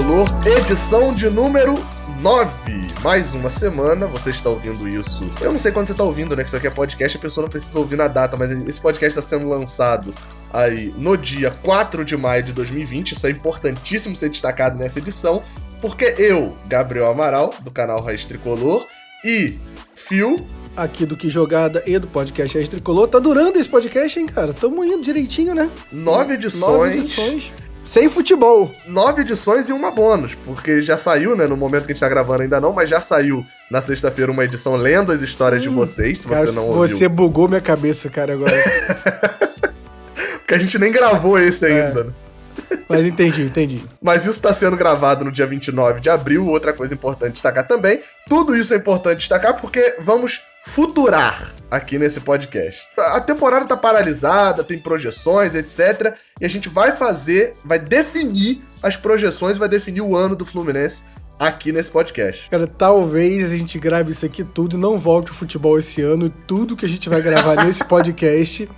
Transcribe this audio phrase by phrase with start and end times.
[0.00, 1.74] Tricolor, edição de número
[2.22, 2.50] 9.
[3.02, 5.22] Mais uma semana, você está ouvindo isso.
[5.42, 6.42] Eu não sei quando você está ouvindo, né?
[6.42, 9.18] Que isso aqui é podcast, a pessoa não precisa ouvir na data, mas esse podcast
[9.18, 10.14] está sendo lançado
[10.50, 13.12] aí no dia 4 de maio de 2020.
[13.12, 15.42] Isso é importantíssimo ser destacado nessa edição,
[15.82, 18.86] porque eu, Gabriel Amaral, do canal Raiz Tricolor,
[19.22, 19.58] e
[19.94, 20.36] Phil,
[20.74, 23.06] aqui do Que Jogada e do podcast Raiz Tricolor.
[23.06, 24.54] Tá durando esse podcast, hein, cara?
[24.54, 25.68] Tamo indo direitinho, né?
[25.92, 26.72] Nove edições.
[26.72, 27.52] Nove edições.
[27.84, 28.72] Sem futebol.
[28.86, 31.46] Nove edições e uma bônus, porque já saiu, né?
[31.46, 34.44] No momento que a gente tá gravando ainda não, mas já saiu na sexta-feira uma
[34.44, 36.96] edição lendo as histórias hum, de vocês, se cara, você não ouviu.
[36.96, 38.52] Você bugou minha cabeça, cara, agora.
[40.38, 41.86] porque a gente nem gravou esse é.
[41.88, 42.12] ainda, né?
[42.88, 43.84] Mas entendi, entendi.
[44.02, 46.46] Mas isso está sendo gravado no dia 29 de abril.
[46.46, 48.00] Outra coisa importante destacar também.
[48.28, 52.82] Tudo isso é importante destacar porque vamos futurar aqui nesse podcast.
[52.96, 56.14] A temporada tá paralisada, tem projeções, etc.
[56.40, 61.04] E a gente vai fazer, vai definir as projeções, vai definir o ano do Fluminense
[61.38, 62.50] aqui nesse podcast.
[62.50, 66.26] Cara, talvez a gente grave isso aqui tudo e não volte o futebol esse ano.
[66.26, 68.68] E tudo que a gente vai gravar nesse podcast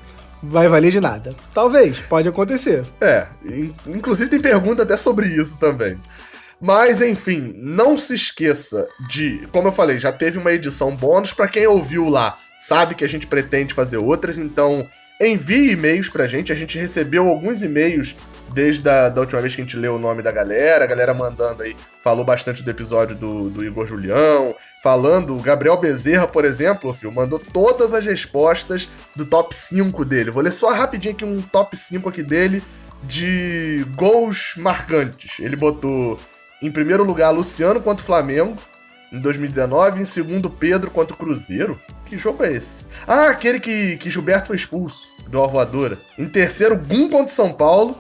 [0.43, 1.35] vai valer de nada.
[1.55, 2.85] Talvez, pode acontecer.
[3.01, 3.27] É,
[3.87, 5.99] inclusive tem pergunta até sobre isso também.
[6.61, 11.49] Mas enfim, não se esqueça de, como eu falei, já teve uma edição bônus para
[11.49, 14.87] quem ouviu lá, sabe que a gente pretende fazer outras, então
[15.21, 18.15] envie e-mails pra gente, a gente recebeu alguns e-mails
[18.53, 21.15] desde a da última vez que a gente leu o nome da galera, a galera
[21.15, 26.45] mandando aí, falou bastante do episódio do, do Igor Julião, falando, o Gabriel Bezerra, por
[26.45, 30.31] exemplo, filho, mandou todas as respostas do top 5 dele.
[30.31, 32.63] Vou ler só rapidinho aqui um top 5 aqui dele
[33.03, 35.39] de gols marcantes.
[35.41, 36.19] Ele botou
[36.61, 38.57] em primeiro lugar Luciano contra o Flamengo
[39.13, 41.79] em 2019, em segundo Pedro contra o Cruzeiro.
[42.07, 42.87] Que jogo é esse?
[43.07, 45.99] Ah, aquele que, que Gilberto foi expulso do Alvoadora.
[46.19, 47.99] Em terceiro, Gum contra São Paulo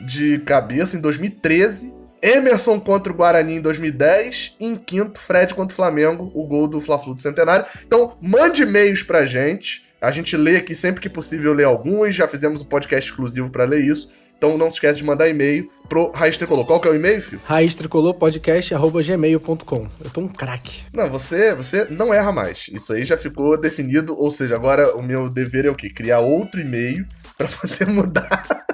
[0.00, 1.96] de cabeça em 2013.
[2.20, 4.56] Emerson contra o Guarani em 2010.
[4.58, 7.66] E em quinto, Fred contra o Flamengo, o gol do Fla-Flu do Centenário.
[7.86, 9.86] Então, mande e-mails pra gente.
[10.00, 12.14] A gente lê aqui sempre que possível, lê alguns.
[12.14, 14.12] Já fizemos um podcast exclusivo para ler isso.
[14.36, 16.64] Então não se esquece de mandar e-mail pro Raiz Tricolor.
[16.64, 17.40] Qual que é o e-mail, filho?
[17.44, 19.88] Raiz Tricolor Podcast gmail.com.
[20.04, 20.82] Eu tô um craque.
[20.92, 22.66] Não, você, você não erra mais.
[22.72, 24.16] Isso aí já ficou definido.
[24.16, 25.90] Ou seja, agora o meu dever é o quê?
[25.90, 27.04] Criar outro e-mail
[27.36, 28.67] para poder mudar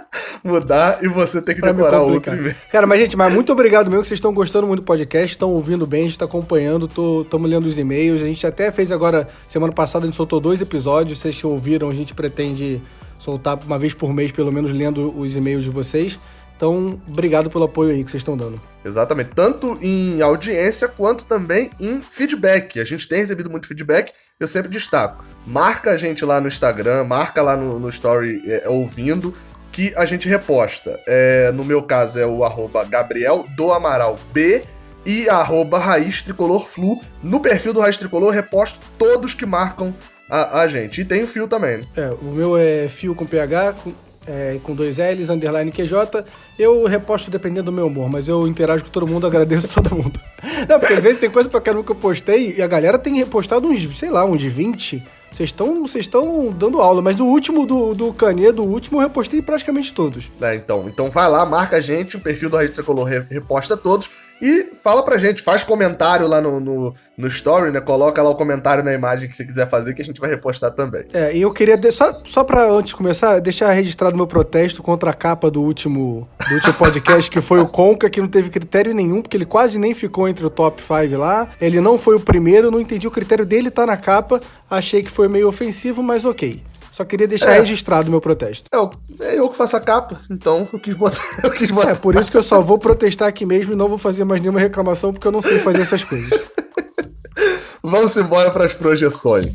[0.44, 2.32] mudar e você ter que pra decorar outro.
[2.70, 5.50] Cara, mas gente, mas muito obrigado mesmo que vocês estão gostando muito do podcast, estão
[5.50, 6.86] ouvindo bem, a gente tá acompanhando,
[7.22, 8.20] estamos lendo os e-mails.
[8.20, 11.88] A gente até fez agora, semana passada, a gente soltou dois episódios, vocês que ouviram,
[11.88, 12.82] a gente pretende
[13.18, 16.20] soltar uma vez por mês, pelo menos, lendo os e-mails de vocês.
[16.56, 18.60] Então, obrigado pelo apoio aí que vocês estão dando.
[18.84, 19.30] Exatamente.
[19.34, 22.78] Tanto em audiência quanto também em feedback.
[22.78, 25.24] A gente tem recebido muito feedback, eu sempre destaco.
[25.46, 29.34] Marca a gente lá no Instagram, marca lá no, no Story é, ouvindo
[29.74, 31.00] que a gente reposta.
[31.04, 34.62] É, no meu caso é o arroba Gabriel do Amaral B
[35.04, 37.00] e arroba Raiz Tricolor Flu.
[37.20, 39.92] No perfil do Raiz Tricolor reposto todos que marcam
[40.30, 41.00] a, a gente.
[41.00, 41.82] E tem o fio também.
[41.96, 43.92] É, o meu é fio com PH, com,
[44.28, 46.24] é, com dois L's, underline QJ.
[46.56, 50.20] Eu reposto dependendo do meu humor, mas eu interajo com todo mundo, agradeço todo mundo.
[50.68, 53.16] Não, porque às vezes tem coisa pra caramba que eu postei e a galera tem
[53.16, 55.02] repostado uns, sei lá, uns 20
[55.34, 59.02] vocês estão vocês estão dando aula, mas o último do, do Canedo, o último, eu
[59.02, 60.30] repostei praticamente todos.
[60.40, 64.08] É, então, então vai lá, marca a gente, o perfil do Rede Tricolor reposta todos.
[64.44, 67.80] E fala pra gente, faz comentário lá no, no, no, story, né?
[67.80, 70.70] Coloca lá o comentário na imagem que você quiser fazer, que a gente vai repostar
[70.72, 71.06] também.
[71.14, 74.82] É, e eu queria, de, só, só pra antes de começar, deixar registrado meu protesto
[74.82, 78.50] contra a capa do último, do último podcast, que foi o Conca, que não teve
[78.50, 81.48] critério nenhum, porque ele quase nem ficou entre o top 5 lá.
[81.58, 85.10] Ele não foi o primeiro, não entendi o critério dele tá na capa, achei que
[85.10, 86.62] foi meio ofensivo, mas ok.
[86.94, 87.58] Só queria deixar é.
[87.58, 88.68] registrado o meu protesto.
[88.72, 91.20] É, eu, é eu que faço a capa, então eu quis botar.
[91.42, 91.90] Eu quis botar.
[91.90, 94.40] É, por isso que eu só vou protestar aqui mesmo e não vou fazer mais
[94.40, 96.30] nenhuma reclamação, porque eu não sei fazer essas coisas.
[97.82, 99.52] Vamos embora para as projeções.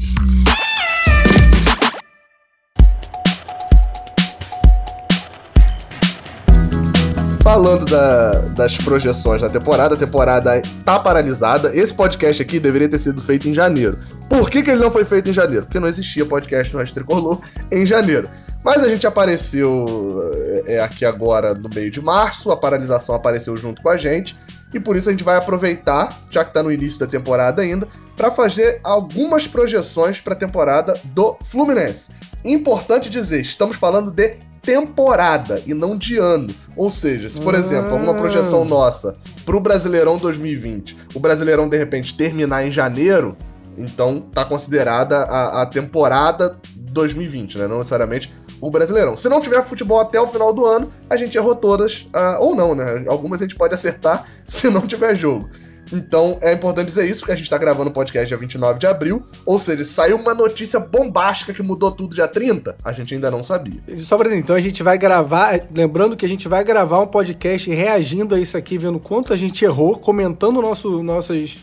[7.49, 11.75] Falando da, das projeções da temporada, a temporada tá paralisada.
[11.75, 13.97] Esse podcast aqui deveria ter sido feito em janeiro.
[14.29, 15.65] Por que, que ele não foi feito em janeiro?
[15.65, 17.41] Porque não existia podcast no Tricolor
[17.71, 18.29] em janeiro.
[18.63, 20.31] Mas a gente apareceu
[20.67, 24.37] é, aqui agora no meio de março, a paralisação apareceu junto com a gente.
[24.71, 27.87] E por isso a gente vai aproveitar, já que está no início da temporada ainda,
[28.19, 32.11] para fazer algumas projeções para a temporada do Fluminense.
[32.43, 36.53] Importante dizer, estamos falando de temporada e não de ano.
[36.75, 37.57] Ou seja, se por ah.
[37.57, 43.37] exemplo, alguma projeção nossa pro Brasileirão 2020, o Brasileirão de repente terminar em janeiro,
[43.77, 47.67] então tá considerada a, a temporada 2020, né?
[47.67, 49.15] Não necessariamente o Brasileirão.
[49.15, 52.53] Se não tiver futebol até o final do ano, a gente errou todas, uh, ou
[52.53, 53.05] não, né?
[53.07, 55.49] Algumas a gente pode acertar se não tiver jogo.
[55.91, 58.87] Então é importante dizer isso, que a gente tá gravando o podcast dia 29 de
[58.87, 63.31] abril, ou seja, saiu uma notícia bombástica que mudou tudo dia 30, a gente ainda
[63.31, 63.79] não sabia.
[63.97, 67.69] Só pra então a gente vai gravar, lembrando que a gente vai gravar um podcast
[67.69, 71.57] reagindo a isso aqui, vendo quanto a gente errou, comentando nosso, nossas,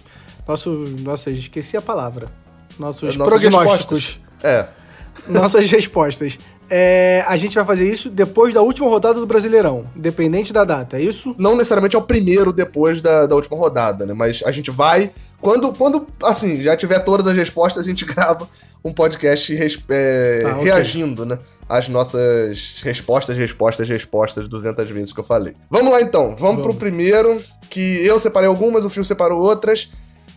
[0.47, 0.71] nosso,
[1.01, 2.29] nossas, esqueci a palavra,
[2.79, 4.05] nossos nossas prognósticos.
[4.05, 4.27] Respostas.
[4.43, 4.67] É.
[5.29, 6.39] Nossas respostas.
[6.69, 10.99] É, a gente vai fazer isso depois da última rodada do Brasileirão, independente da data,
[10.99, 11.35] é isso?
[11.39, 14.13] Não necessariamente é o primeiro depois da, da última rodada, né?
[14.13, 15.13] Mas a gente vai.
[15.41, 18.49] Quando, quando, assim, já tiver todas as respostas, a gente grava
[18.85, 20.65] um podcast res, é, ah, okay.
[20.65, 21.39] reagindo, né?
[21.69, 25.55] As nossas respostas, respostas, respostas 200 vezes que eu falei.
[25.71, 26.63] Vamos lá então, vamos, vamos.
[26.63, 27.41] pro primeiro,
[27.71, 29.91] que eu separei algumas, o Fio separou outras.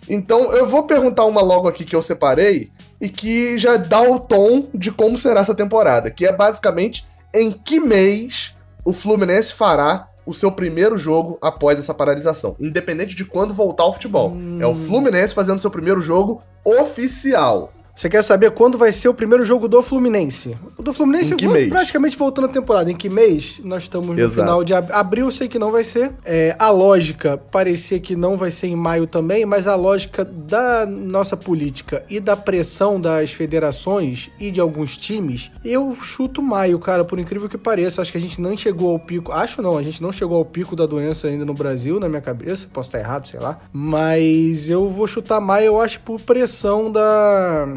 [0.08, 4.20] Então eu vou perguntar uma logo aqui que eu separei e que já dá o
[4.20, 10.08] tom de como será essa temporada, que é basicamente em que mês o Fluminense fará
[10.26, 14.32] o seu primeiro jogo após essa paralisação, independente de quando voltar ao futebol.
[14.32, 14.60] Hum.
[14.62, 17.74] É o Fluminense fazendo seu primeiro jogo oficial.
[18.00, 20.56] Você quer saber quando vai ser o primeiro jogo do Fluminense?
[20.78, 21.36] O do Fluminense
[21.68, 22.90] praticamente voltando à temporada.
[22.90, 23.60] Em que mês?
[23.62, 24.40] Nós estamos no Exato.
[24.40, 26.14] final de ab abril, sei que não vai ser.
[26.24, 30.86] É, a lógica parecia que não vai ser em maio também, mas a lógica da
[30.86, 37.04] nossa política e da pressão das federações e de alguns times, eu chuto maio, cara,
[37.04, 38.02] por incrível que pareça.
[38.02, 39.34] Acho que a gente não chegou ao pico.
[39.34, 42.22] Acho não, a gente não chegou ao pico da doença ainda no Brasil, na minha
[42.22, 42.66] cabeça.
[42.72, 43.60] Posso estar errado, sei lá.
[43.74, 47.68] Mas eu vou chutar maio, eu acho, por pressão da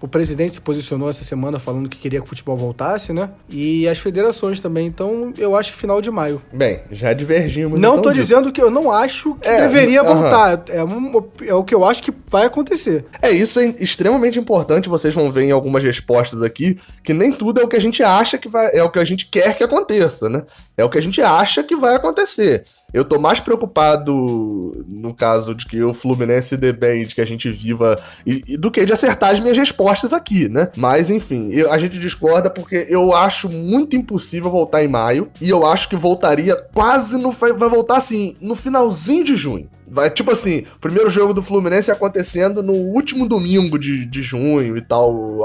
[0.00, 3.30] o presidente se posicionou essa semana falando que queria que o futebol voltasse, né?
[3.48, 4.86] E as federações também.
[4.86, 6.42] Então, eu acho que final de maio.
[6.52, 7.78] Bem, já divergimos.
[7.78, 8.22] Não então tô disso.
[8.22, 10.64] dizendo que eu não acho que é, deveria voltar.
[10.68, 11.12] É, um,
[11.46, 13.04] é o que eu acho que vai acontecer.
[13.20, 14.88] É, isso é extremamente importante.
[14.88, 18.02] Vocês vão ver em algumas respostas aqui que nem tudo é o que a gente
[18.02, 18.70] acha que vai.
[18.74, 20.44] É o que a gente quer que aconteça, né?
[20.76, 22.64] É o que a gente acha que vai acontecer.
[22.90, 27.26] Eu tô mais preocupado, no caso de que o Fluminense dê bem, de que a
[27.26, 30.70] gente viva, e, e, do que de acertar as minhas respostas aqui, né?
[30.74, 35.50] Mas, enfim, eu, a gente discorda porque eu acho muito impossível voltar em maio, e
[35.50, 37.30] eu acho que voltaria quase no.
[37.30, 39.68] Vai voltar assim, no finalzinho de junho.
[39.86, 44.80] Vai, tipo assim, primeiro jogo do Fluminense acontecendo no último domingo de, de junho e
[44.80, 45.40] tal.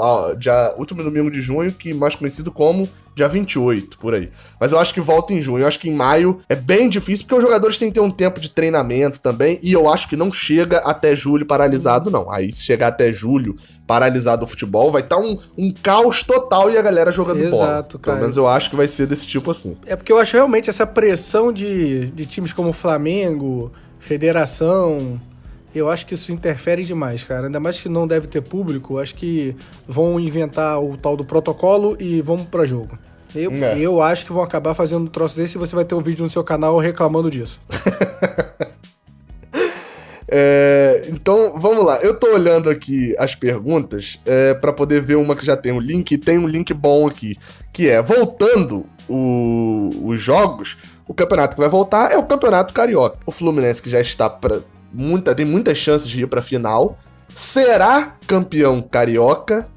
[0.78, 4.30] Último domingo de junho, que mais conhecido como dia 28, por aí.
[4.58, 5.62] Mas eu acho que volta em junho.
[5.62, 8.10] Eu acho que em maio é bem difícil, porque os jogadores têm que ter um
[8.10, 9.58] tempo de treinamento também.
[9.62, 12.30] E eu acho que não chega até julho paralisado, não.
[12.30, 13.56] Aí, se chegar até julho
[13.86, 17.56] paralisado o futebol, vai estar tá um, um caos total e a galera jogando Exato,
[17.56, 17.70] bola.
[17.70, 18.16] Exato, cara.
[18.16, 19.76] Pelo menos eu acho que vai ser desse tipo assim.
[19.86, 25.20] É porque eu acho realmente essa pressão de, de times como o Flamengo, Federação,
[25.74, 27.46] eu acho que isso interfere demais, cara.
[27.46, 29.56] Ainda mais que não deve ter público, acho que
[29.88, 32.96] vão inventar o tal do protocolo e vamos para jogo.
[33.34, 33.78] Eu, é.
[33.78, 36.22] eu acho que vão acabar fazendo um troço desse e você vai ter um vídeo
[36.22, 37.60] no seu canal reclamando disso.
[40.28, 41.96] é, então, vamos lá.
[41.96, 45.80] Eu tô olhando aqui as perguntas é, para poder ver uma que já tem um
[45.80, 46.12] link.
[46.12, 47.36] E tem um link bom aqui,
[47.72, 53.18] que é, voltando o, os jogos, o campeonato que vai voltar é o Campeonato Carioca.
[53.26, 54.60] O Fluminense, que já está pra,
[54.94, 56.98] muita, tem muitas chances de ir pra final,
[57.34, 59.68] será campeão carioca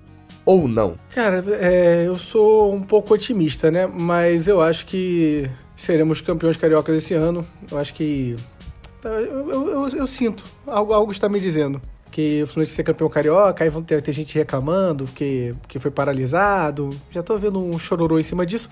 [0.46, 0.96] ou não?
[1.14, 3.88] Cara, é, eu sou um pouco otimista, né?
[3.88, 7.46] Mas eu acho que seremos campeões cariocas esse ano.
[7.70, 8.36] Eu acho que.
[9.04, 11.82] Eu, eu, eu, eu sinto, algo, algo está me dizendo.
[12.10, 15.92] Que o Fluminense ser campeão carioca, aí vão ter, ter gente reclamando que, que foi
[15.92, 16.90] paralisado.
[17.12, 18.70] Já tô vendo um chororô em cima disso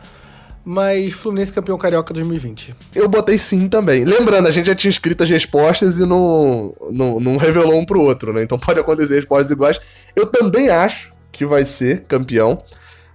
[0.66, 2.76] mas Fluminense campeão carioca 2020.
[2.96, 4.04] Eu botei sim também.
[4.04, 8.02] Lembrando, a gente já tinha escrito as respostas e não, não, não revelou um pro
[8.02, 8.42] outro, né?
[8.42, 9.80] Então pode acontecer respostas iguais.
[10.16, 12.62] Eu também acho que vai ser campeão.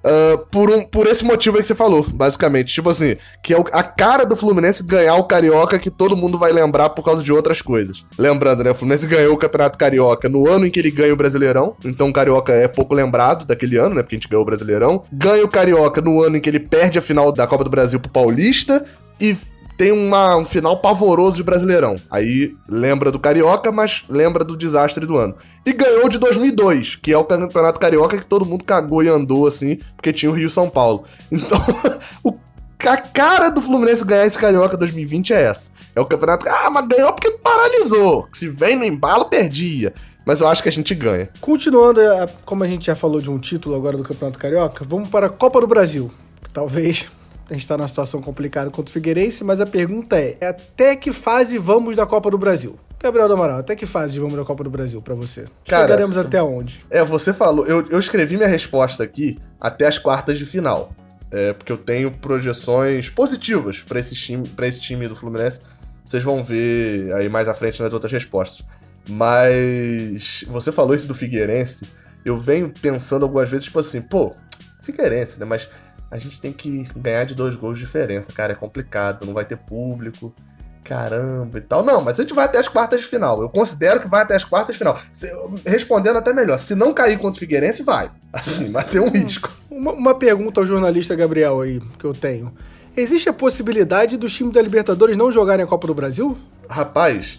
[0.02, 2.72] Uh, por, um, por esse motivo aí que você falou, basicamente.
[2.72, 6.52] Tipo assim, que é a cara do Fluminense ganhar o Carioca que todo mundo vai
[6.52, 8.04] lembrar por causa de outras coisas.
[8.18, 8.70] Lembrando, né?
[8.70, 11.76] O Fluminense ganhou o Campeonato Carioca no ano em que ele ganha o Brasileirão.
[11.84, 14.02] Então o Carioca é pouco lembrado daquele ano, né?
[14.02, 15.02] Porque a gente ganhou o Brasileirão.
[15.12, 18.00] Ganha o Carioca no ano em que ele perde a final da Copa do Brasil
[18.00, 18.84] pro Paulista.
[19.20, 19.36] E
[19.80, 21.96] tem uma, um final pavoroso de Brasileirão.
[22.10, 25.34] Aí lembra do Carioca, mas lembra do desastre do ano.
[25.64, 29.46] E ganhou de 2002, que é o Campeonato Carioca que todo mundo cagou e andou
[29.46, 31.04] assim, porque tinha o Rio São Paulo.
[31.32, 31.58] Então,
[32.22, 32.38] o
[32.86, 35.70] a cara do Fluminense ganhar esse Carioca 2020 é essa.
[35.96, 36.46] É o campeonato.
[36.46, 38.28] Ah, mas ganhou porque paralisou.
[38.32, 39.94] Se vem no embalo, perdia.
[40.26, 41.30] Mas eu acho que a gente ganha.
[41.40, 45.08] Continuando, é, como a gente já falou de um título agora do Campeonato Carioca, vamos
[45.08, 46.10] para a Copa do Brasil.
[46.52, 47.06] Talvez
[47.50, 51.12] a gente está numa situação complicada contra o Figueirense, mas a pergunta é: até que
[51.12, 52.78] fase vamos da Copa do Brasil?
[53.02, 55.46] Gabriel do Amaral, até que fase vamos na Copa do Brasil pra você?
[55.66, 56.84] Cara, Chegaremos até onde?
[56.90, 60.92] É, você falou, eu, eu escrevi minha resposta aqui até as quartas de final.
[61.30, 65.60] É, porque eu tenho projeções positivas pra esse, time, pra esse time do Fluminense.
[66.04, 68.66] Vocês vão ver aí mais à frente nas outras respostas.
[69.08, 71.88] Mas você falou isso do Figueirense.
[72.24, 74.34] Eu venho pensando algumas vezes, tipo assim, pô,
[74.82, 75.46] Figueirense, né?
[75.46, 75.70] Mas
[76.10, 78.52] a gente tem que ganhar de dois gols de diferença, cara.
[78.52, 80.34] É complicado, não vai ter público.
[80.82, 81.84] Caramba e tal.
[81.84, 83.42] Não, mas a gente vai até as quartas de final.
[83.42, 84.98] Eu considero que vai até as quartas de final.
[85.12, 85.30] Se-
[85.66, 88.10] respondendo até melhor, se não cair contra o Figueirense, vai.
[88.32, 89.50] Assim, vai ter um risco.
[89.70, 92.52] Uma, uma pergunta ao jornalista Gabriel aí, que eu tenho.
[92.96, 96.36] Existe a possibilidade dos times da Libertadores não jogarem a Copa do Brasil?
[96.68, 97.38] Rapaz,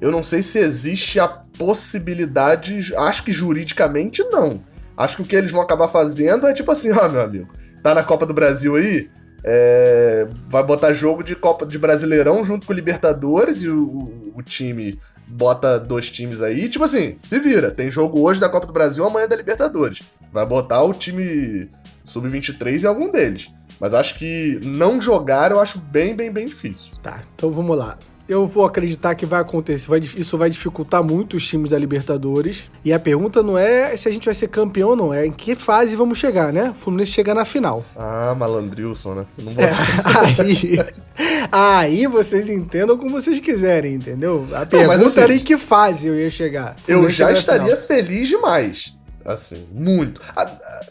[0.00, 2.92] eu não sei se existe a possibilidade.
[2.96, 4.62] Acho que juridicamente não.
[4.96, 7.48] Acho que o que eles vão acabar fazendo é tipo assim, ó, meu amigo,
[7.82, 9.10] tá na Copa do Brasil aí,
[9.44, 14.32] é, vai botar jogo de Copa de Brasileirão junto com o Libertadores e o, o-
[14.36, 17.70] o time bota dois times aí, tipo assim, se vira.
[17.70, 20.00] Tem jogo hoje da Copa do Brasil, amanhã da Libertadores.
[20.32, 21.68] Vai botar o time
[22.04, 23.50] sub-23 em algum deles.
[23.80, 26.92] Mas acho que não jogar eu acho bem, bem, bem difícil.
[27.02, 27.98] Tá, então vamos lá.
[28.32, 32.70] Eu vou acreditar que vai acontecer, vai, isso vai dificultar muito os times da Libertadores.
[32.82, 35.30] E a pergunta não é se a gente vai ser campeão ou não, é em
[35.30, 36.70] que fase vamos chegar, né?
[36.70, 37.84] O Fluminense chega na final.
[37.94, 39.26] Ah, malandrilson, né?
[39.36, 39.68] Não vou É,
[40.32, 40.78] aí,
[41.52, 44.48] aí vocês entendam como vocês quiserem, entendeu?
[44.54, 46.74] A pergunta mas assim, era em que fase eu ia chegar.
[46.88, 48.94] Eu já estaria feliz demais.
[49.26, 50.22] Assim, muito.
[50.34, 50.86] Ah, ah,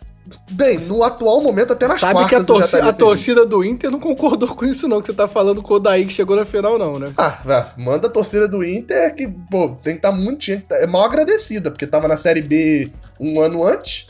[0.52, 3.64] Bem, no atual momento, até nas Sabe quartas que a, torci- estaria a torcida do
[3.64, 6.36] Inter não concordou com isso, não, que você tá falando com o Daí que chegou
[6.36, 7.12] na final, não, né?
[7.18, 10.40] Ah, vá, manda a torcida do Inter que, pô, tem que estar muito.
[10.40, 14.08] tinha que tá- É mal agradecida, porque tava na Série B um ano antes.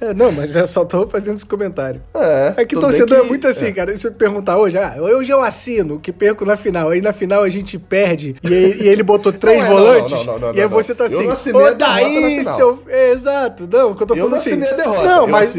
[0.00, 2.00] É, não, mas eu só tô fazendo esse comentário.
[2.14, 3.96] É, É que torcedor que- é muito assim, cara.
[3.96, 6.90] Se eu perguntar hoje, ah, hoje eu assino que perco na final.
[6.90, 9.76] Aí na final a gente perde e, aí- e ele botou três Não é, não,
[9.76, 10.12] volantes.
[10.12, 12.78] não, não, não, e aí você tá assim, ô na daí, final." seu.
[12.88, 13.68] É, exato.
[13.72, 14.50] Não, o que eu tô Eu falando não assim.
[14.50, 15.02] assinei a derrota.
[15.04, 15.54] Não, eu mas,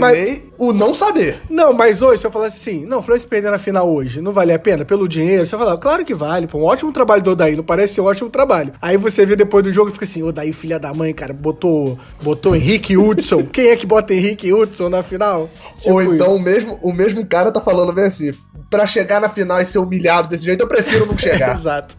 [0.57, 1.41] o não saber.
[1.49, 4.31] não, mas hoje, se eu falasse assim, não, o Fluminense perder na final hoje, não
[4.31, 4.85] vale a pena?
[4.85, 5.45] Pelo dinheiro?
[5.45, 8.01] Você vai falar, claro que vale, pô, um ótimo trabalho do Odaí, não parece ser
[8.01, 8.73] um ótimo trabalho.
[8.81, 11.97] Aí você vê depois do jogo e fica assim, Odaí, filha da mãe, cara, botou,
[12.21, 13.43] botou Henrique Hudson.
[13.51, 15.49] Quem é que bota Henrique Hudson na final?
[15.83, 18.31] Ou Tipo então o mesmo, o mesmo cara tá falando bem assim,
[18.69, 21.55] pra chegar na final e ser humilhado desse jeito, eu prefiro não chegar.
[21.57, 21.95] Exato.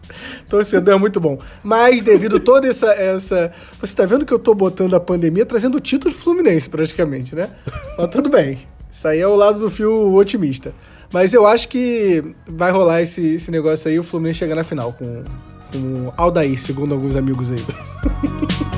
[0.49, 1.39] Torcedor é muito bom.
[1.63, 3.51] Mas devido a toda essa, essa.
[3.79, 7.49] Você tá vendo que eu tô botando a pandemia trazendo títulos pro Fluminense, praticamente, né?
[7.97, 8.59] Mas tudo bem.
[8.91, 10.73] Isso aí é o lado do fio otimista.
[11.11, 14.93] Mas eu acho que vai rolar esse, esse negócio aí o Fluminense chegar na final
[14.93, 15.23] com,
[15.71, 17.57] com Aldair, segundo alguns amigos aí.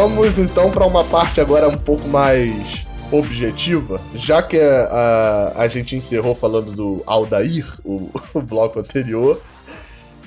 [0.00, 5.68] vamos então pra uma parte agora um pouco mais objetiva, já que a, a, a
[5.68, 9.42] gente encerrou falando do Aldair, o, o bloco anterior.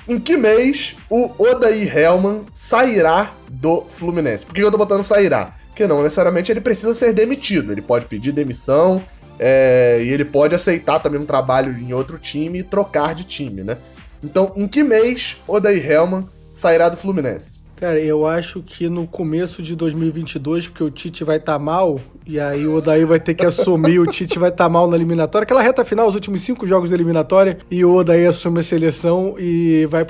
[0.08, 4.46] Em que mês o Odair Hellman sairá do Fluminense?
[4.46, 5.56] Por que eu tô botando sairá?
[5.66, 7.72] Porque não necessariamente ele precisa ser demitido.
[7.72, 9.02] Ele pode pedir demissão
[9.40, 13.64] é, e ele pode aceitar também um trabalho em outro time e trocar de time,
[13.64, 13.76] né?
[14.22, 17.63] Então, em que mês Odair Hellman sairá do Fluminense?
[17.84, 22.40] Cara, eu acho que no começo de 2022, porque o Tite vai estar mal, e
[22.40, 25.44] aí o Odaí vai ter que assumir, o Tite vai estar mal na eliminatória.
[25.44, 29.34] Aquela reta final, os últimos cinco jogos da eliminatória, e o Odaí assume a seleção
[29.38, 30.06] e vai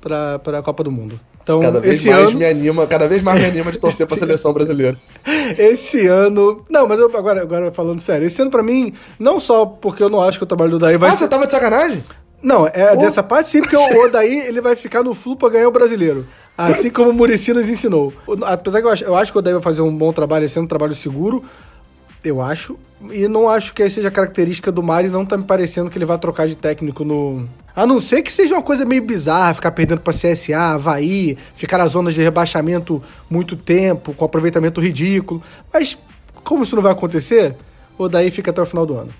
[0.00, 1.20] pra, pra Copa do Mundo.
[1.42, 4.06] Então, Cada vez esse mais ano, me anima, cada vez mais me anima de torcer
[4.06, 4.96] pra seleção brasileira.
[5.58, 6.62] esse ano...
[6.70, 10.08] Não, mas eu, agora, agora falando sério, esse ano pra mim, não só porque eu
[10.08, 11.24] não acho que o trabalho do Odaí vai ah, ser...
[11.24, 12.02] você tava de sacanagem?
[12.42, 13.00] Não, é Pô.
[13.00, 16.26] dessa parte sim, porque o Odaí ele vai ficar no flu pra ganhar o brasileiro.
[16.56, 18.12] Assim como o Murici nos ensinou.
[18.46, 20.64] Apesar que eu acho, eu acho que o Odaí vai fazer um bom trabalho, ano
[20.64, 21.44] um trabalho seguro.
[22.24, 22.76] Eu acho.
[23.12, 26.18] E não acho que seja característica do Mário, não tá me parecendo que ele vai
[26.18, 27.46] trocar de técnico no.
[27.74, 31.76] A não ser que seja uma coisa meio bizarra, ficar perdendo pra CSA, Havaí, ficar
[31.76, 35.42] nas zonas de rebaixamento muito tempo, com aproveitamento ridículo.
[35.72, 35.96] Mas,
[36.42, 37.54] como isso não vai acontecer,
[37.98, 39.10] o Odaí fica até o final do ano.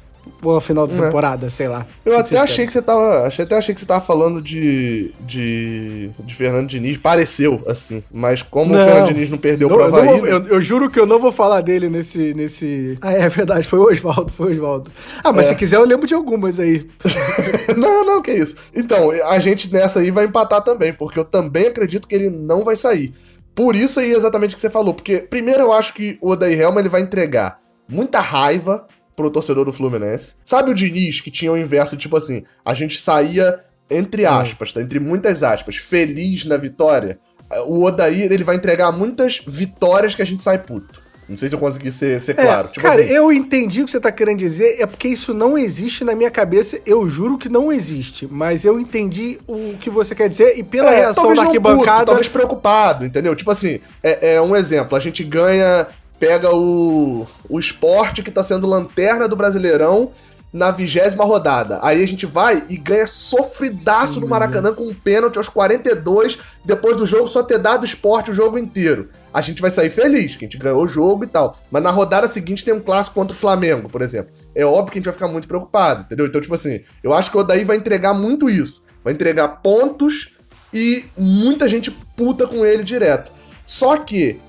[0.42, 1.06] Ou final da É.
[1.06, 1.86] temporada, sei lá.
[2.04, 3.26] Eu que até achei que você tava.
[3.26, 5.10] Achei, até achei que você tava falando de.
[5.20, 6.10] de.
[6.20, 6.98] de Fernando Diniz.
[6.98, 8.02] Pareceu, assim.
[8.12, 10.18] Mas como o Fernando Diniz não perdeu Não, eu, não Havaí.
[10.18, 12.32] vou- eu- eu juro que eu não vou falar dele nesse.
[12.34, 12.98] nesse...
[13.00, 14.90] Ah, é verdade, foi o Oswaldo, foi o Oswaldo.
[15.24, 15.48] Ah, mas É.
[15.50, 16.86] se quiser eu lembro de algumas aí.
[17.76, 18.56] não, não, que isso.
[18.74, 22.64] Então, a gente nessa aí vai empatar também, porque eu também acredito que ele não
[22.64, 23.12] vai sair.
[23.54, 24.92] Por isso aí exatamente o que você falou.
[24.94, 29.64] Porque, primeiro, eu acho que o Odair Helma ele vai entregar muita raiva pro torcedor
[29.64, 30.34] do Fluminense.
[30.44, 33.58] Sabe o Diniz, que tinha o inverso, tipo assim, a gente saía,
[33.90, 34.82] entre aspas, tá?
[34.82, 37.18] Entre muitas aspas, feliz na vitória.
[37.66, 41.06] o Odair ele vai entregar muitas vitórias que a gente sai puto.
[41.28, 42.68] Não sei se eu consegui ser, ser claro.
[42.68, 45.34] É, tipo cara, assim, eu entendi o que você tá querendo dizer, é porque isso
[45.34, 49.90] não existe na minha cabeça, eu juro que não existe, mas eu entendi o que
[49.90, 51.98] você quer dizer e pela é, reação da arquibancada...
[51.98, 53.34] Puto, talvez preocupado, entendeu?
[53.34, 58.42] Tipo assim, é, é um exemplo, a gente ganha, pega o, o esporte que tá
[58.42, 60.10] sendo lanterna do Brasileirão
[60.52, 61.78] na vigésima rodada.
[61.82, 66.96] Aí a gente vai e ganha sofridaço no Maracanã com um pênalti aos 42, depois
[66.96, 69.10] do jogo só ter dado esporte o jogo inteiro.
[69.34, 71.58] A gente vai sair feliz, que a gente ganhou o jogo e tal.
[71.70, 74.32] Mas na rodada seguinte tem um clássico contra o Flamengo, por exemplo.
[74.54, 76.26] É óbvio que a gente vai ficar muito preocupado, entendeu?
[76.26, 78.82] Então, tipo assim, eu acho que o Odaí vai entregar muito isso.
[79.04, 80.36] Vai entregar pontos
[80.72, 83.30] e muita gente puta com ele direto.
[83.64, 84.40] Só que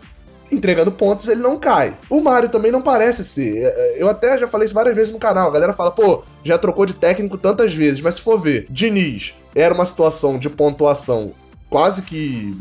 [0.52, 1.94] entregando pontos, ele não cai.
[2.10, 3.58] O Mario também não parece ser.
[3.58, 5.50] É, é, eu até já falei isso várias vezes no canal.
[5.50, 9.34] A galera fala, pô, já trocou de técnico tantas vezes, mas se for ver, Diniz
[9.56, 11.34] era uma situação de pontuação
[11.70, 12.56] quase que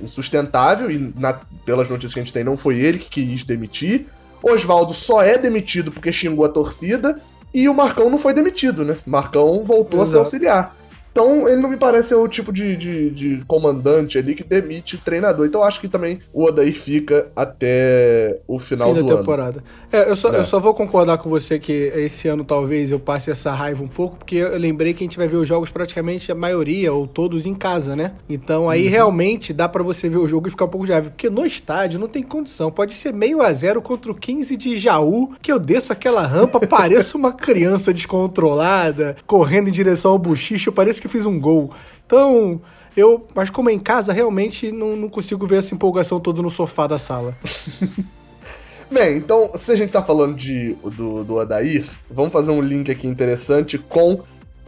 [0.00, 4.06] insustentável, e na, pelas notícias que a gente tem, não foi ele que quis demitir.
[4.42, 7.20] Oswaldo só é demitido porque xingou a torcida.
[7.54, 8.96] E o Marcão não foi demitido, né?
[9.06, 10.02] Marcão voltou Exato.
[10.02, 10.76] a ser auxiliar.
[11.16, 14.98] Então, ele não me parece ser o tipo de, de, de, comandante ali que demite
[14.98, 15.46] treinador.
[15.46, 19.60] Então, eu acho que também o Odair fica até o final Fim do da temporada.
[19.60, 19.86] Ano.
[19.90, 20.40] É, eu só, é.
[20.40, 23.88] eu só vou concordar com você que esse ano talvez eu passe essa raiva um
[23.88, 27.06] pouco, porque eu lembrei que a gente vai ver os jogos praticamente a maioria ou
[27.06, 28.12] todos em casa, né?
[28.28, 28.90] Então, aí uhum.
[28.90, 31.08] realmente dá para você ver o jogo e ficar um pouco de raiva.
[31.08, 32.70] Porque no estádio não tem condição.
[32.70, 36.60] Pode ser meio a zero contra o 15 de Jaú, que eu desço aquela rampa,
[36.68, 41.72] pareço uma criança descontrolada, correndo em direção ao buchicho, parece que que fiz um gol.
[42.06, 42.60] Então,
[42.96, 43.26] eu.
[43.34, 46.86] Mas como é em casa, realmente não, não consigo ver essa empolgação toda no sofá
[46.86, 47.36] da sala.
[48.90, 52.88] Bem, então, se a gente tá falando de, do, do Adair, vamos fazer um link
[52.88, 54.20] aqui interessante com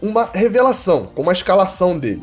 [0.02, 2.22] uma revelação, com uma escalação dele.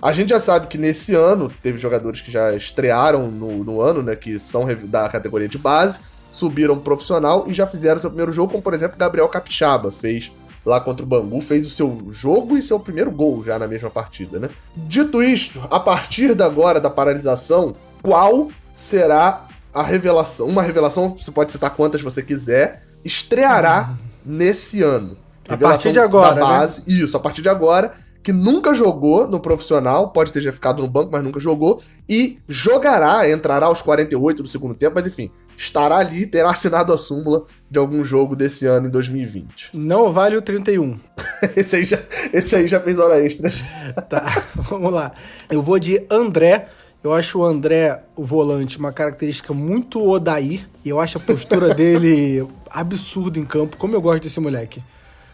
[0.00, 4.02] A gente já sabe que nesse ano teve jogadores que já estrearam no, no ano,
[4.02, 4.16] né?
[4.16, 6.00] Que são da categoria de base,
[6.30, 10.32] subiram profissional e já fizeram seu primeiro jogo, como por exemplo Gabriel Capixaba fez
[10.64, 13.90] lá contra o Bangu, fez o seu jogo e seu primeiro gol já na mesma
[13.90, 14.48] partida, né?
[14.74, 20.46] Dito isto, a partir da agora da paralisação, qual será a revelação?
[20.46, 23.96] Uma revelação, você pode citar quantas você quiser, estreará uhum.
[24.36, 25.16] nesse ano.
[25.46, 26.40] Revelação a partir de agora, da né?
[26.40, 26.86] base, né?
[26.86, 30.88] Isso, a partir de agora, que nunca jogou no profissional, pode ter já ficado no
[30.88, 35.96] banco, mas nunca jogou, e jogará, entrará aos 48 do segundo tempo, mas enfim, estará
[35.96, 39.70] ali, terá assinado a súmula de algum jogo desse ano em 2020.
[39.74, 40.98] Não vale o 31.
[41.56, 41.98] esse, aí já,
[42.32, 43.50] esse aí já fez hora extra.
[44.08, 45.12] tá, vamos lá.
[45.50, 46.68] Eu vou de André.
[47.02, 50.66] Eu acho o André, o volante, uma característica muito Odair.
[50.84, 53.76] E eu acho a postura dele absurda em campo.
[53.76, 54.82] Como eu gosto desse moleque.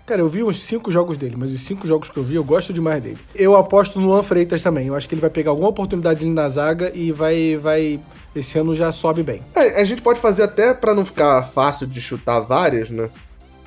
[0.06, 2.42] Cara, eu vi uns cinco jogos dele, mas os cinco jogos que eu vi, eu
[2.42, 3.18] gosto demais dele.
[3.32, 4.88] Eu aposto no Luan Freitas também.
[4.88, 8.00] Eu acho que ele vai pegar alguma oportunidade ali na zaga e vai, vai
[8.34, 9.42] esse ano já sobe bem.
[9.54, 13.08] É, a gente pode fazer até para não ficar fácil de chutar várias, né?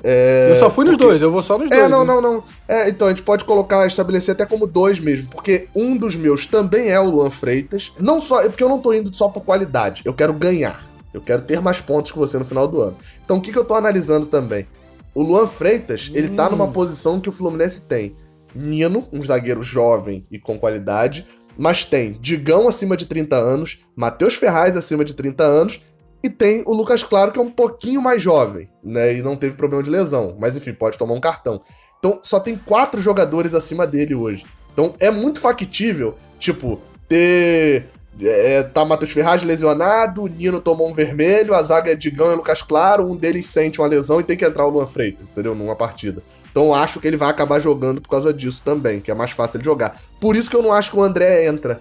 [0.06, 1.06] É, eu só fui nos porque...
[1.06, 1.82] dois, eu vou só nos é, dois.
[1.82, 2.12] É, não, né?
[2.12, 2.44] não, não.
[2.68, 6.46] É, então a gente pode colocar, estabelecer até como dois mesmo, porque um dos meus
[6.46, 7.92] também é o Luan Freitas.
[7.98, 10.82] Não só, é porque eu não tô indo só por qualidade, eu quero ganhar.
[11.12, 12.96] Eu quero ter mais pontos que você no final do ano.
[13.24, 14.66] Então o que, que eu tô analisando também?
[15.14, 16.16] O Luan Freitas, hum.
[16.16, 16.72] ele tá numa hum.
[16.72, 18.14] posição que o Fluminense tem
[18.54, 24.34] Nino, um zagueiro jovem e com qualidade, mas tem Digão acima de 30 anos, Matheus
[24.34, 25.80] Ferraz acima de 30 anos
[26.24, 29.14] e tem o Lucas Claro, que é um pouquinho mais jovem, né?
[29.14, 30.34] E não teve problema de lesão.
[30.40, 31.60] Mas enfim, pode tomar um cartão.
[31.98, 34.46] Então só tem quatro jogadores acima dele hoje.
[34.72, 37.84] Então é muito factível, tipo, ter.
[38.20, 42.36] É, tá Matheus Ferraz lesionado, o Nino tomou um vermelho, a zaga é Digão e
[42.36, 45.54] Lucas Claro, um deles sente uma lesão e tem que entrar o Luan Freitas, entendeu?
[45.54, 46.22] Numa partida.
[46.54, 49.58] Então acho que ele vai acabar jogando por causa disso também, que é mais fácil
[49.58, 50.00] de jogar.
[50.20, 51.80] Por isso que eu não acho que o André entra.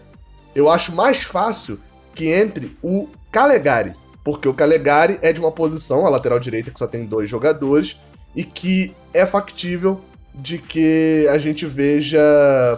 [0.56, 1.80] Eu acho mais fácil
[2.16, 3.94] que entre o Calegari.
[4.24, 7.98] Porque o Calegari é de uma posição, a lateral direita, que só tem dois jogadores,
[8.36, 10.02] e que é factível
[10.34, 12.20] de que a gente veja,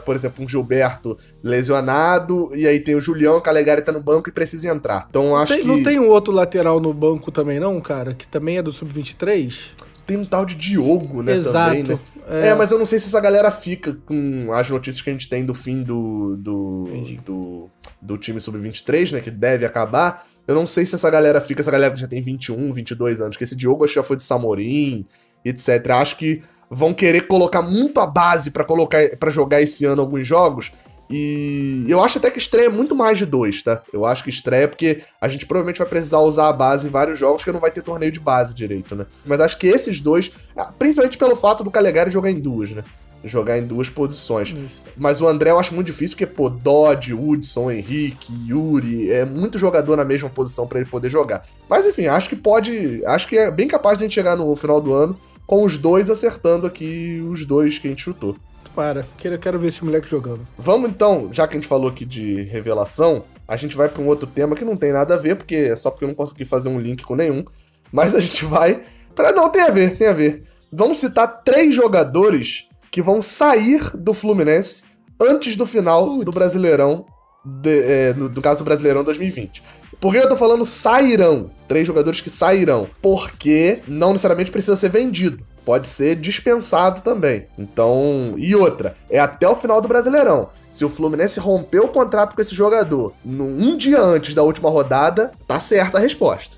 [0.06, 4.28] por exemplo, um Gilberto lesionado, e aí tem o Julião, o Calegari tá no banco
[4.28, 5.08] e precisa entrar.
[5.10, 5.68] Então acho tem, que.
[5.68, 8.14] Não tem um outro lateral no banco também, não, cara?
[8.14, 9.70] Que também é do Sub-23?
[10.06, 11.76] Tem um tal de Diogo, né, Exato.
[11.76, 12.00] também, né?
[12.28, 12.48] É.
[12.48, 12.56] é.
[12.56, 15.46] mas eu não sei se essa galera fica com as notícias que a gente tem
[15.46, 16.36] do fim do.
[16.38, 16.86] do,
[17.24, 17.70] do,
[18.02, 19.22] do time sub-23, né?
[19.22, 20.26] Que deve acabar.
[20.48, 23.36] Eu não sei se essa galera fica, essa galera que já tem 21, 22 anos,
[23.36, 25.06] que esse Diogo acho que já foi de Samorim,
[25.44, 25.90] etc.
[25.92, 30.28] Acho que vão querer colocar muito a base para colocar para jogar esse ano alguns
[30.28, 30.72] jogos
[31.10, 33.82] e eu acho até que estreia muito mais de dois, tá?
[33.94, 37.20] Eu acho que estreia porque a gente provavelmente vai precisar usar a base em vários
[37.20, 39.06] jogos que não vai ter torneio de base direito, né?
[39.26, 42.84] Mas acho que esses dois, ah, principalmente pelo fato do Calegari jogar em duas, né?
[43.28, 44.50] jogar em duas posições.
[44.50, 44.84] Isso.
[44.96, 49.58] Mas o André eu acho muito difícil, porque, pô, Dodge, Hudson, Henrique, Yuri, é muito
[49.58, 51.44] jogador na mesma posição para ele poder jogar.
[51.70, 53.04] Mas enfim, acho que pode.
[53.06, 55.78] Acho que é bem capaz de a gente chegar no final do ano com os
[55.78, 58.36] dois acertando aqui os dois que a gente chutou.
[58.76, 60.46] Para, quero, quero ver esse moleque jogando.
[60.58, 64.08] Vamos então, já que a gente falou aqui de revelação, a gente vai para um
[64.08, 66.44] outro tema que não tem nada a ver, porque é só porque eu não consegui
[66.44, 67.46] fazer um link com nenhum.
[67.92, 68.82] Mas a gente vai.
[69.16, 69.32] Pra...
[69.32, 70.44] Não, tem a ver, tem a ver.
[70.72, 74.84] Vamos citar três jogadores que vão sair do Fluminense
[75.20, 76.26] antes do final Putz.
[76.26, 77.06] do Brasileirão,
[77.46, 79.64] de, é, no, no caso do Brasileirão 2020.
[80.02, 81.50] Por que eu tô falando sairão?
[81.68, 82.88] Três jogadores que sairão.
[83.02, 85.42] Porque não necessariamente precisa ser vendido.
[85.66, 87.48] Pode ser dispensado também.
[87.58, 90.50] Então, e outra, é até o final do Brasileirão.
[90.72, 95.32] Se o Fluminense romper o contrato com esse jogador um dia antes da última rodada,
[95.48, 96.56] tá certa a resposta.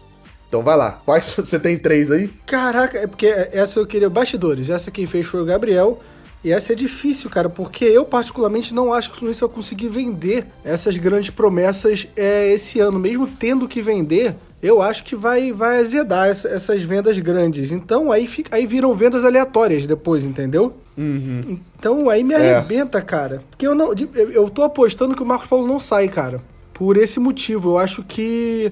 [0.48, 1.00] Então vai lá.
[1.06, 2.28] Quais você tem três aí?
[2.46, 4.70] Caraca, é porque essa eu queria bastidores.
[4.70, 6.00] Essa quem fez foi o Gabriel.
[6.48, 9.90] E essa é difícil, cara, porque eu particularmente não acho que o Fluminense vai conseguir
[9.90, 14.34] vender essas grandes promessas é, esse ano, mesmo tendo que vender.
[14.64, 17.74] Eu acho que vai, vai azedar essa, essas vendas grandes.
[17.74, 20.78] Então aí, fica, aí viram vendas aleatórias depois, entendeu?
[20.98, 21.60] Uhum.
[21.78, 22.56] Então aí me é.
[22.56, 23.02] arrebenta, é.
[23.02, 23.44] cara.
[23.50, 23.92] Porque eu não.
[24.16, 26.42] Eu tô apostando que o Marcos Paulo não sai, cara.
[26.74, 27.72] Por esse motivo.
[27.72, 28.72] Eu acho que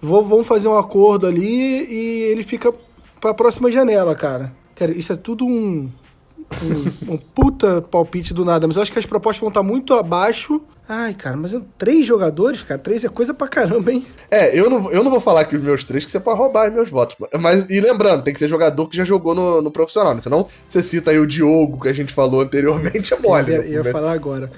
[0.00, 2.72] vou, vão fazer um acordo ali e ele fica
[3.20, 4.52] pra próxima janela, cara.
[4.76, 5.90] Cara, isso é tudo um,
[6.62, 9.94] um, um, puta palpite do nada, mas eu acho que as propostas vão estar muito
[9.94, 10.60] abaixo.
[10.88, 14.06] Ai, cara, mas eu, três jogadores, cara, três é coisa pra caramba, hein?
[14.30, 16.70] É, eu não, eu não vou falar que os meus três, que você pode roubar
[16.70, 17.16] meus votos.
[17.40, 20.20] Mas, e lembrando, tem que ser jogador que já jogou no, no profissional, né?
[20.20, 23.52] Senão você cita aí o Diogo, que a gente falou anteriormente, é mole.
[23.52, 24.50] Eu ia, ia falar agora.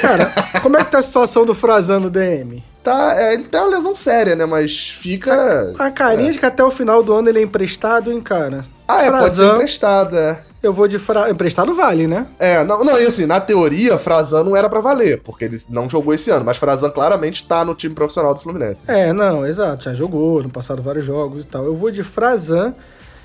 [0.00, 2.62] Cara, como é que tá a situação do Frazano DM?
[2.82, 4.44] Tá, é, ele tem uma lesão séria, né?
[4.44, 5.72] Mas fica.
[5.78, 6.32] A carinha é.
[6.32, 8.64] de que até o final do ano ele é emprestado, hein, cara?
[8.88, 10.42] Ah, é, Frazan, pode ser emprestado, é.
[10.62, 11.30] Eu vou de fra...
[11.30, 12.26] emprestado vale, né?
[12.38, 15.88] É, não, não, e assim, na teoria, Frazan não era para valer, porque ele não
[15.88, 18.84] jogou esse ano, mas Frazan claramente tá no time profissional do Fluminense.
[18.86, 21.64] É, não, exato, já jogou, no passado vários jogos e tal.
[21.64, 22.74] Eu vou de Frazan,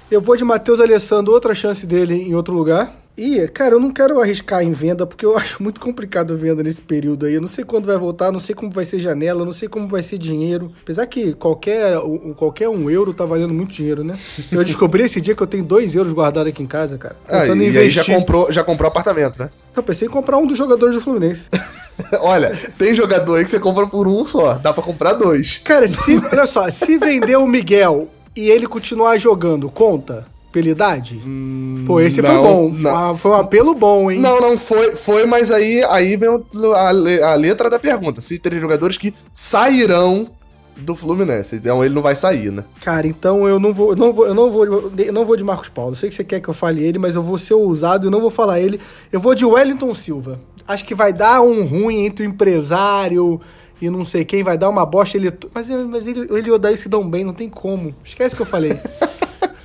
[0.09, 2.91] eu vou de Matheus Alessandro, outra chance dele em outro lugar.
[3.17, 6.81] E, cara, eu não quero arriscar em venda, porque eu acho muito complicado venda nesse
[6.81, 7.33] período aí.
[7.33, 9.87] Eu não sei quando vai voltar, não sei como vai ser janela, não sei como
[9.87, 10.71] vai ser dinheiro.
[10.83, 11.97] Apesar que qualquer,
[12.35, 14.15] qualquer um euro tá valendo muito dinheiro, né?
[14.51, 17.15] Eu descobri esse dia que eu tenho dois euros guardados aqui em casa, cara.
[17.27, 17.79] Ah, e, investir.
[17.79, 19.49] aí já comprou, já comprou apartamento, né?
[19.75, 21.49] Eu pensei em comprar um dos jogadores do Fluminense.
[22.21, 25.57] Olha, tem jogador aí que você compra por um só, dá pra comprar dois.
[25.63, 30.25] Cara, se, olha só, se vender o Miguel e ele continuar jogando, conta?
[30.57, 31.21] Pelidade?
[31.23, 32.69] Hum, Pô, esse não, foi bom.
[32.71, 33.11] Não.
[33.11, 34.19] Ah, foi um apelo bom, hein?
[34.19, 36.29] Não, não foi, foi mas aí, aí vem
[36.75, 38.21] a, a letra da pergunta.
[38.21, 40.27] Se tem jogadores que sairão
[40.75, 41.57] do Fluminense.
[41.57, 42.63] Então ele não vai sair, né?
[42.81, 45.43] Cara, então eu não vou, eu não vou, eu não vou, eu não vou de
[45.43, 45.91] Marcos Paulo.
[45.91, 48.09] Eu sei que você quer que eu fale ele, mas eu vou ser ousado e
[48.09, 48.81] não vou falar ele.
[49.11, 50.39] Eu vou de Wellington Silva.
[50.67, 53.39] Acho que vai dar um ruim entre o empresário
[53.79, 55.17] e não sei quem, vai dar uma bosta.
[55.17, 57.93] Ele, mas, mas ele, ele e o Odair se dão bem, não tem como.
[58.03, 58.73] Esquece que eu falei.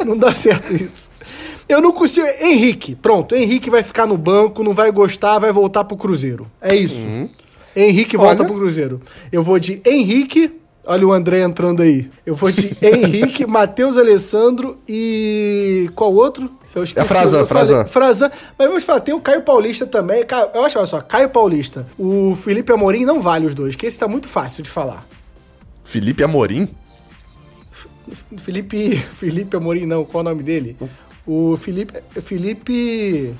[0.06, 1.10] não dá certo isso.
[1.68, 2.26] Eu não consigo.
[2.40, 3.34] Henrique, pronto.
[3.34, 6.50] Henrique vai ficar no banco, não vai gostar, vai voltar pro Cruzeiro.
[6.60, 7.04] É isso.
[7.04, 7.28] Uhum.
[7.74, 8.26] Henrique Olha.
[8.26, 9.00] volta pro Cruzeiro.
[9.30, 10.58] Eu vou de Henrique.
[10.84, 12.10] Olha o André entrando aí.
[12.26, 15.88] Eu vou de Henrique, Matheus Alessandro e.
[15.94, 16.50] Qual outro?
[16.74, 17.84] Eu esqueci, é Frazan, Frazan.
[17.84, 18.30] Frazan.
[18.58, 20.24] Mas vamos falar, tem o Caio Paulista também.
[20.54, 21.86] Eu acho, olha só, Caio Paulista.
[21.98, 25.06] O Felipe Amorim não vale os dois, que esse tá muito fácil de falar.
[25.84, 26.68] Felipe Amorim?
[28.38, 28.96] Felipe.
[29.16, 30.76] Felipe Amorim, não, qual é o nome dele?
[31.26, 31.94] O Felipe.
[32.20, 33.34] Felipe.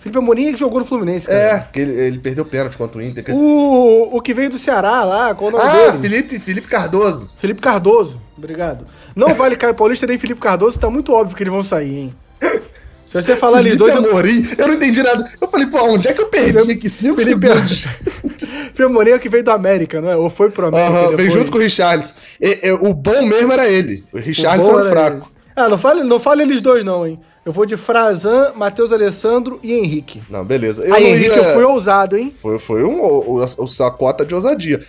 [0.00, 1.38] Felipe Amorim é que jogou no Fluminense, cara.
[1.38, 3.24] É, que ele, ele perdeu pênalti contra o Inter.
[3.30, 5.98] O, o que veio do Ceará lá, qual é o nome ah, dele?
[5.98, 7.30] Felipe, Felipe Cardoso.
[7.38, 8.84] Felipe Cardoso, obrigado.
[9.14, 12.14] Não vale Caio Paulista nem Felipe Cardoso, tá muito óbvio que eles vão sair, hein?
[13.12, 13.94] Se você falar ali dois.
[13.94, 15.30] Amorim, eu não entendi nada.
[15.38, 16.88] Eu falei, pô, onde é que eu perdi aqui?
[16.88, 17.84] Cinco Felipe segundos.
[18.72, 20.16] Felipe Amorim é que veio do América, não é?
[20.16, 21.10] Ou foi pro América?
[21.10, 22.14] Uhum, veio junto com o Richarlison.
[22.40, 24.02] E, e, o bom mesmo era ele.
[24.14, 25.16] O Richarlison era o fraco.
[25.16, 25.52] Ele.
[25.54, 27.20] Ah, não fale, não fale eles dois, não, hein?
[27.44, 30.22] Eu vou de Frazan, Matheus Alessandro e Henrique.
[30.30, 30.82] Não, beleza.
[30.82, 31.42] Eu Aí, Henrique, ia...
[31.42, 32.32] eu fui ousado, hein?
[32.34, 34.80] Foi, foi um, o, o, o sacota de ousadia.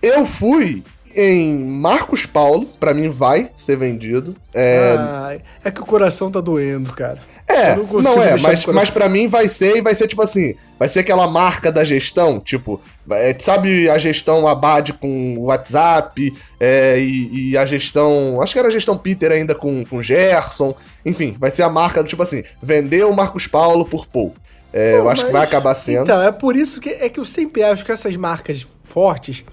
[0.00, 0.82] Eu fui
[1.16, 4.36] em Marcos Paulo, para mim vai ser vendido.
[4.52, 4.96] É...
[4.98, 7.18] Ah, é que o coração tá doendo, cara.
[7.48, 10.56] É, não, não, é, mas, mas para mim vai ser e vai ser tipo assim,
[10.76, 16.98] vai ser aquela marca da gestão, tipo, é, sabe a gestão Abad com WhatsApp é,
[16.98, 20.74] e, e, a gestão, acho que era a gestão Peter ainda com, com Gerson,
[21.04, 24.36] enfim, vai ser a marca do tipo assim, vender o Marcos Paulo por pouco.
[24.72, 26.02] É, Pô, eu acho mas, que vai acabar sendo.
[26.02, 29.44] Então, é por isso que é que eu sempre acho que essas marcas fortes,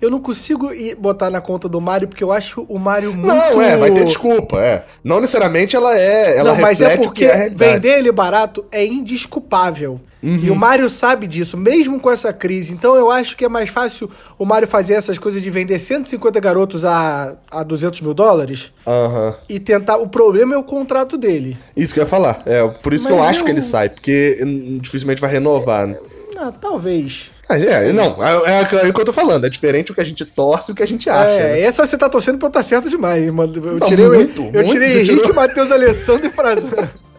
[0.00, 3.26] eu não consigo ir botar na conta do Mario porque eu acho o Mario muito.
[3.26, 4.84] Não, é, vai ter desculpa, é.
[5.04, 6.36] Não necessariamente ela é.
[6.38, 10.00] Ela não, mas é porque que é vender ele barato é indisculpável.
[10.22, 10.36] Uhum.
[10.42, 12.74] E o Mario sabe disso, mesmo com essa crise.
[12.74, 16.38] Então eu acho que é mais fácil o Mario fazer essas coisas de vender 150
[16.40, 19.34] garotos a, a 200 mil dólares Aham.
[19.48, 19.96] e tentar.
[19.96, 21.56] O problema é o contrato dele.
[21.74, 22.42] Isso que eu ia falar.
[22.44, 24.38] É, por isso que eu Mas acho eu- que ele sai, porque
[24.80, 25.86] dificilmente vai renovar.
[25.86, 25.96] né?
[26.36, 27.30] Ah, talvez.
[27.50, 29.44] Ah, é, não, é, é aquilo que eu tô falando.
[29.44, 31.30] É diferente o que a gente torce e o que a gente acha.
[31.30, 31.60] é, né?
[31.62, 33.28] essa você tá torcendo pra eu tá certo demais.
[33.32, 33.52] mano.
[33.56, 35.34] Eu Não, tirei, o- muito, eu muito, tirei Henrique, tirou.
[35.34, 36.70] Matheus, Alessandro e Frazão.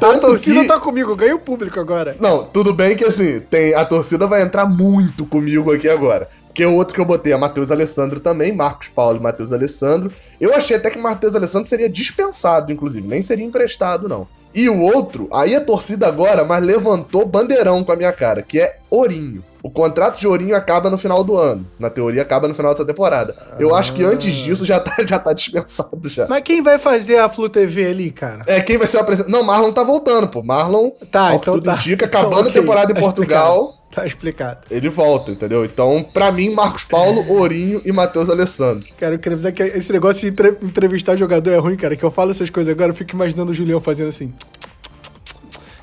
[0.00, 2.16] A torcida que- tá comigo, ganha o público agora.
[2.18, 6.28] Não, tudo bem que assim, tem, a torcida vai entrar muito comigo aqui agora.
[6.46, 10.10] Porque o outro que eu botei é Matheus Alessandro também, Marcos Paulo e Matheus Alessandro.
[10.40, 14.26] Eu achei até que Matheus Alessandro seria dispensado, inclusive, nem seria emprestado, não.
[14.54, 18.58] E o outro, aí a torcida agora, mas levantou bandeirão com a minha cara, que
[18.60, 19.44] é Ourinho.
[19.62, 21.66] O contrato de Ourinho acaba no final do ano.
[21.78, 23.36] Na teoria, acaba no final dessa temporada.
[23.58, 26.26] Eu acho que antes disso já tá, já tá dispensado já.
[26.28, 28.42] Mas quem vai fazer a Flu TV ali, cara?
[28.46, 29.38] É, quem vai ser o apresentador?
[29.38, 30.42] Não, Marlon tá voltando, pô.
[30.42, 31.74] Marlon, Tá, então tudo tá.
[31.74, 33.80] indica, Então, acabando ok, a temporada em tá Portugal, explicado.
[33.90, 34.58] Tá explicado.
[34.70, 35.64] ele volta, entendeu?
[35.64, 38.88] Então, pra mim, Marcos Paulo, Ourinho e Matheus Alessandro.
[38.96, 41.96] Cara, eu queria dizer que esse negócio de entre- entrevistar jogador é ruim, cara.
[41.96, 44.32] Que eu falo essas coisas agora, eu fico imaginando o Julião fazendo assim.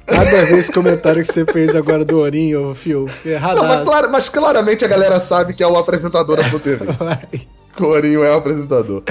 [0.10, 3.06] Nada a ver esse comentário que você fez agora do Ourinho, Fio.
[3.08, 3.84] Mas, Errado.
[3.84, 6.86] clara- mas claramente a galera sabe que é o apresentador da TV.
[7.76, 9.04] que o Ourinho é o apresentador.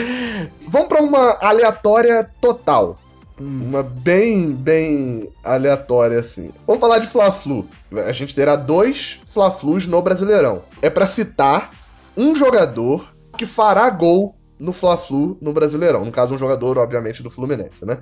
[0.68, 2.96] Vamos pra uma aleatória total.
[3.38, 6.50] Uma bem, bem aleatória, assim.
[6.66, 7.68] Vamos falar de Fla-Flu.
[8.06, 10.62] A gente terá dois Fla-Flus no Brasileirão.
[10.80, 11.70] É pra citar
[12.16, 16.02] um jogador que fará gol no Fla-Flu no Brasileirão.
[16.06, 17.98] No caso, um jogador, obviamente, do Fluminense, né?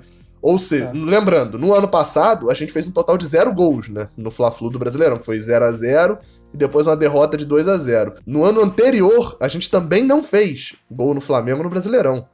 [0.47, 4.09] Ou seja, lembrando, no ano passado, a gente fez um total de zero gols, né?
[4.15, 6.19] No Fla-Flu do Brasileirão, foi 0 a 0
[6.53, 10.23] e depois uma derrota de 2 a 0 No ano anterior, a gente também não
[10.23, 12.27] fez gol no Flamengo no Brasileirão.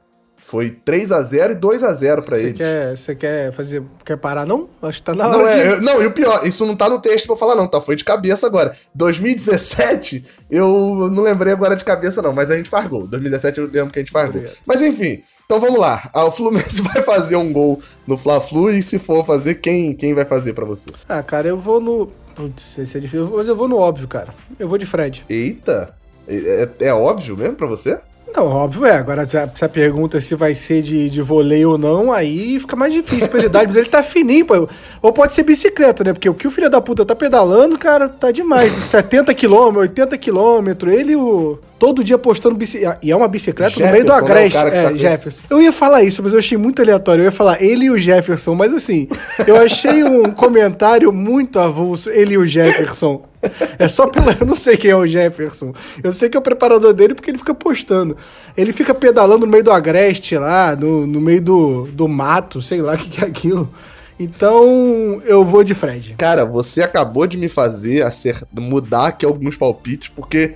[0.44, 2.58] Foi 3 a 0 e 2 a 0 pra Você eles.
[2.58, 3.82] quer, você quer fazer.
[4.04, 4.68] Quer parar, não?
[4.82, 5.50] Acho que tá na hora Não, de.
[5.52, 7.66] é, eu- não, e o pior, isso não tá no texto pra eu falar, não,
[7.66, 7.80] tá?
[7.80, 8.76] Foi de cabeça agora.
[8.94, 13.06] 2017, eu não lembrei agora de cabeça, não, mas a gente faz gol.
[13.06, 14.42] 2017 eu lembro que a gente faz gol.
[14.66, 16.08] Mas enfim, então vamos lá.
[16.12, 20.14] Ah, O Fluminense vai fazer um gol no Fla-Flu e se for fazer, quem, quem
[20.14, 20.90] vai fazer pra você?
[21.08, 22.06] Ah, cara, eu vou no.
[22.34, 23.30] Putz, esse é difícil.
[23.34, 24.34] Mas eu vou no óbvio, cara.
[24.58, 25.24] Eu vou de Fred.
[25.28, 25.94] Eita,
[26.26, 27.98] é, é- é óbvio mesmo pra você?
[28.34, 28.96] Não, óbvio é.
[28.96, 32.92] Agora, se a, pergunta se vai ser de, de vôlei ou não, aí fica mais
[32.92, 33.66] difícil pra ele dar.
[33.66, 34.68] Mas ele tá fininho, pô.
[35.02, 36.12] Ou pode ser bicicleta, né?
[36.12, 38.72] Porque o que o filho da puta tá pedalando, cara, tá demais.
[38.72, 40.88] 70 km, 80 km.
[40.90, 42.98] Ele o, todo dia postando bicicleta.
[43.02, 44.32] E é uma bicicleta no meio do Jefferson, né?
[44.32, 44.58] Agreste.
[44.58, 45.42] cara que É, tá Jefferson.
[45.50, 47.22] Eu ia falar isso, mas eu achei muito aleatório.
[47.22, 48.54] Eu ia falar ele e o Jefferson.
[48.54, 49.08] Mas assim,
[49.46, 52.08] eu achei um comentário muito avulso.
[52.08, 53.31] Ele e o Jefferson.
[53.78, 54.36] É só pela.
[54.40, 55.74] Eu não sei quem é o Jefferson.
[56.02, 58.16] Eu sei que é o preparador dele porque ele fica postando.
[58.56, 62.80] Ele fica pedalando no meio do agreste lá, no, no meio do, do mato, sei
[62.80, 63.68] lá o que, que é aquilo.
[64.20, 66.14] Então, eu vou de Fred.
[66.16, 70.54] Cara, você acabou de me fazer acer- mudar aqui alguns palpites, porque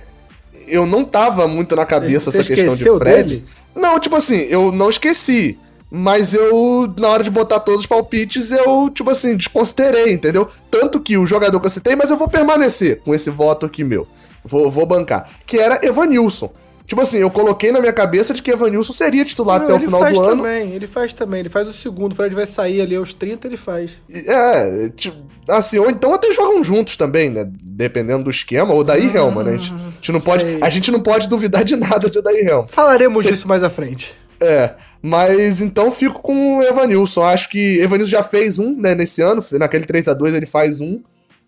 [0.67, 3.23] eu não tava muito na cabeça Você essa questão de Fred.
[3.29, 3.45] dele?
[3.75, 5.57] Não, tipo assim, eu não esqueci.
[5.89, 10.47] Mas eu, na hora de botar todos os palpites, eu, tipo assim, desconsiderei, entendeu?
[10.69, 13.83] Tanto que o jogador que eu citei, mas eu vou permanecer com esse voto aqui
[13.83, 14.05] meu.
[14.43, 15.29] Vou, vou bancar.
[15.45, 16.51] Que era Evanilson.
[16.85, 19.75] Tipo assim, eu coloquei na minha cabeça de que Evanilson seria titular Não, até o
[19.77, 20.37] ele final faz do ano.
[20.43, 21.39] também, ele faz também.
[21.41, 22.13] Ele faz o segundo.
[22.13, 23.91] O Fred vai sair ali aos 30, ele faz.
[24.09, 25.17] É, tipo,
[25.49, 27.45] assim, ou então até jogam juntos também, né?
[27.61, 29.55] Dependendo do esquema, ou daí Helma, né?
[29.55, 30.59] A gente, a gente não pode, sei.
[30.61, 32.67] a gente não pode duvidar de nada de daí Helma.
[32.69, 34.15] Falaremos Cê- disso mais à frente.
[34.39, 34.71] É,
[35.07, 37.23] mas então fico com o Evanilson.
[37.23, 39.43] Acho que Evanilson já fez um, né, nesse ano.
[39.53, 41.01] Naquele 3 a 2 ele faz um.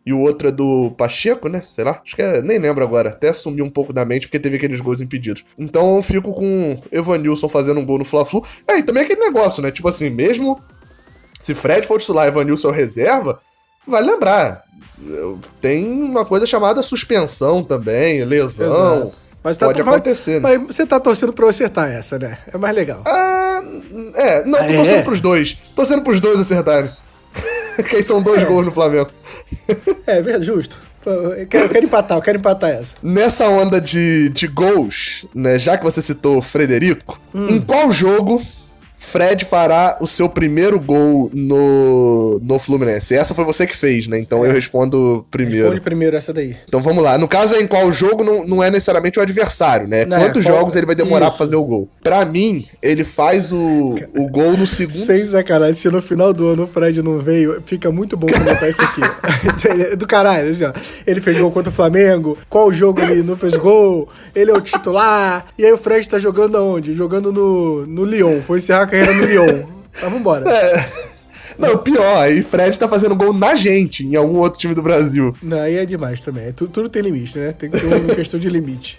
[0.06, 1.62] E o outro é do Pacheco, né?
[1.66, 2.02] Sei lá.
[2.02, 3.10] Acho que é, nem lembro agora.
[3.10, 5.44] Até sumiu um pouco da mente porque teve aqueles gols impedidos.
[5.58, 8.46] Então fico com Evanilson fazendo um gol no Fla-Flu.
[8.66, 9.72] É, e também aquele negócio, né?
[9.72, 10.58] Tipo assim, mesmo
[11.42, 13.42] se Fred for titular e Evanilson é reserva,
[13.86, 14.64] vai lembrar.
[15.60, 18.96] Tem uma coisa chamada suspensão também, lesão.
[18.96, 19.19] Exato.
[19.44, 20.58] Mas tá Pode mas- acontecer, né?
[20.58, 22.38] Mas você tá torcendo pra eu acertar essa, né?
[22.54, 23.04] É mais legal.
[23.08, 23.62] Ah,
[24.16, 24.76] é, não, tô Ah, é?
[24.76, 25.58] torcendo pros dois.
[25.76, 26.92] Torcendo pros dois acertarem.
[27.90, 29.10] que aí são dois gols no Flamengo.
[30.06, 30.78] É, é justo.
[31.06, 32.94] Eu quero, eu quero empatar, eu quero empatar essa.
[33.02, 37.48] Nessa onda de, de gols, né, já que você citou o Frederico, Hum.
[37.48, 38.42] em qual jogo
[39.00, 43.16] Fred fará o seu primeiro gol no, no Fluminense.
[43.16, 44.20] Essa foi você que fez, né?
[44.20, 45.64] Então eu respondo primeiro.
[45.64, 46.56] Responde primeiro essa daí.
[46.68, 47.18] Então vamos lá.
[47.18, 50.06] No caso em qual jogo não, não é necessariamente o adversário, né?
[50.06, 51.38] Não, Quantos é qual- jogos ele vai demorar Isso.
[51.38, 51.90] pra fazer o gol?
[52.04, 55.06] Pra mim, ele faz o, o gol no segundo.
[55.06, 58.68] Sem sacanagem, se no final do ano o Fred não veio, fica muito bom colocar
[58.70, 59.02] isso aqui.
[59.98, 60.74] do caralho, assim, ó.
[61.08, 64.62] Ele fez gol contra o Flamengo, qual jogo ele não fez gol, ele é o
[64.62, 66.94] titular, e aí o Fred tá jogando aonde?
[66.94, 69.64] Jogando no, no Lyon, foi encerrar carreira no Lyon.
[70.02, 70.50] Mas vambora.
[70.50, 70.90] É.
[71.58, 75.34] Não, pior, aí Fred tá fazendo gol na gente, em algum outro time do Brasil.
[75.44, 76.46] Não, aí é demais também.
[76.46, 77.52] É, tudo, tudo tem limite, né?
[77.52, 78.98] Tem que ter uma questão de limite.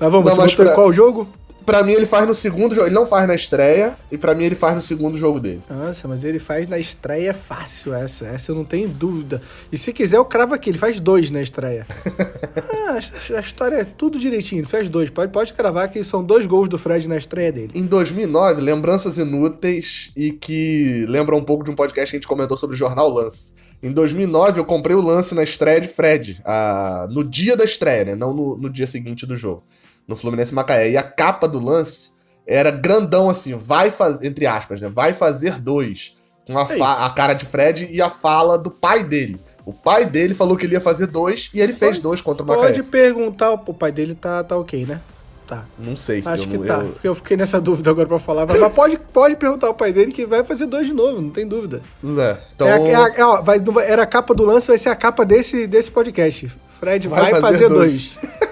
[0.00, 1.28] Mas vamos, Não, você mas pra- qual jogo?
[1.68, 2.86] Pra mim, ele faz no segundo jogo.
[2.86, 5.60] Ele não faz na estreia, e pra mim, ele faz no segundo jogo dele.
[5.68, 8.24] Nossa, mas ele faz na estreia fácil essa.
[8.24, 9.42] Essa eu não tenho dúvida.
[9.70, 10.70] E se quiser, eu cravo aqui.
[10.70, 11.86] Ele faz dois na estreia.
[12.88, 12.98] ah,
[13.36, 14.60] a- história é tudo direitinho.
[14.60, 15.10] Ele faz dois.
[15.10, 17.72] Pode, pode cravar que são dois gols do Fred na estreia dele.
[17.74, 22.26] Em 2009, lembranças inúteis e que lembram um pouco de um podcast que a gente
[22.26, 23.52] comentou sobre o jornal Lance.
[23.82, 28.06] Em 2009, eu comprei o lance na estreia de Fred, a- no dia da estreia,
[28.06, 28.14] né?
[28.14, 29.62] Não no, no dia seguinte do jogo,
[30.08, 30.90] no Fluminense Macaé.
[30.90, 32.10] E a capa do lance
[32.46, 34.88] era grandão assim, vai fazer, entre aspas, né?
[34.92, 36.16] Vai fazer dois.
[36.46, 39.38] Com a, fa- a cara de Fred e a fala do pai dele.
[39.66, 42.42] O pai dele falou que ele ia fazer dois e ele fez Pode- dois contra
[42.42, 42.62] o Macaé.
[42.68, 43.52] Pode perguntar.
[43.52, 44.98] O pai dele tá, tá ok, né?
[45.46, 45.64] Tá.
[45.78, 46.22] Não sei.
[46.24, 46.74] Acho eu que tá.
[46.80, 48.46] eu- Eu fiquei nessa dúvida agora pra falar.
[48.46, 51.46] Mas pode, pode perguntar ao pai dele que vai fazer dois de novo, não tem
[51.46, 51.82] dúvida.
[52.02, 52.38] né?
[52.54, 55.26] Então, É é é, ó, vai- era a capa do lance, vai ser a capa
[55.26, 56.50] desse, desse podcast.
[56.80, 58.16] Fred vai, Vai fazer, fazer dois.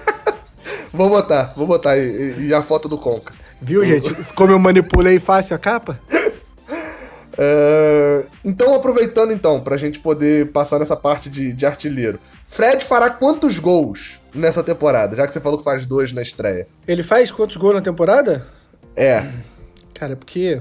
[0.91, 1.97] vou botar, vou botar.
[1.97, 3.33] E, e a foto do Conca.
[3.61, 4.13] Viu, gente?
[4.33, 5.99] Como eu manipulei fácil a capa?
[7.37, 12.19] É, Então, aproveitando então, pra gente poder passar nessa parte de, de artilheiro.
[12.47, 15.15] Fred fará quantos gols nessa temporada?
[15.15, 16.67] Já que você falou que faz dois na estreia.
[16.87, 18.47] Ele faz quantos gols na temporada?
[18.95, 19.25] É.
[19.93, 20.59] Cara, porque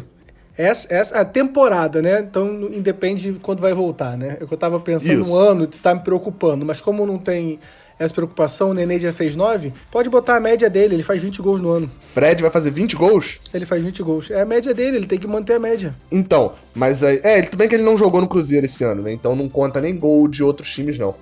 [0.57, 2.21] essa, essa a temporada, né?
[2.21, 4.37] Então independe de quando vai voltar, né?
[4.41, 5.31] Eu tava pensando Isso.
[5.31, 7.59] um ano, está me preocupando, mas como não tem
[7.99, 11.41] essa preocupação, o Nenê já fez nove, pode botar a média dele, ele faz 20
[11.41, 11.91] gols no ano.
[11.99, 13.41] Fred vai fazer 20 gols?
[13.55, 14.31] Ele faz 20 gols.
[14.31, 15.95] É a média dele, ele tem que manter a média.
[16.13, 17.21] Então, mas aí.
[17.23, 19.13] É, tudo bem que ele não jogou no Cruzeiro esse ano, né?
[19.13, 21.15] Então não conta nem gol de outros times, não.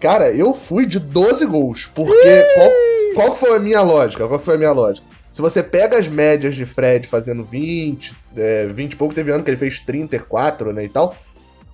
[0.00, 1.90] Cara, eu fui de 12 gols.
[1.94, 2.46] Porque.
[2.54, 2.70] Qual,
[3.14, 4.26] qual que foi a minha lógica?
[4.26, 5.06] Qual foi a minha lógica?
[5.30, 9.44] Se você pega as médias de Fred fazendo 20, é, 20 e pouco, teve ano
[9.44, 10.84] que ele fez 34, né?
[10.84, 11.14] E tal.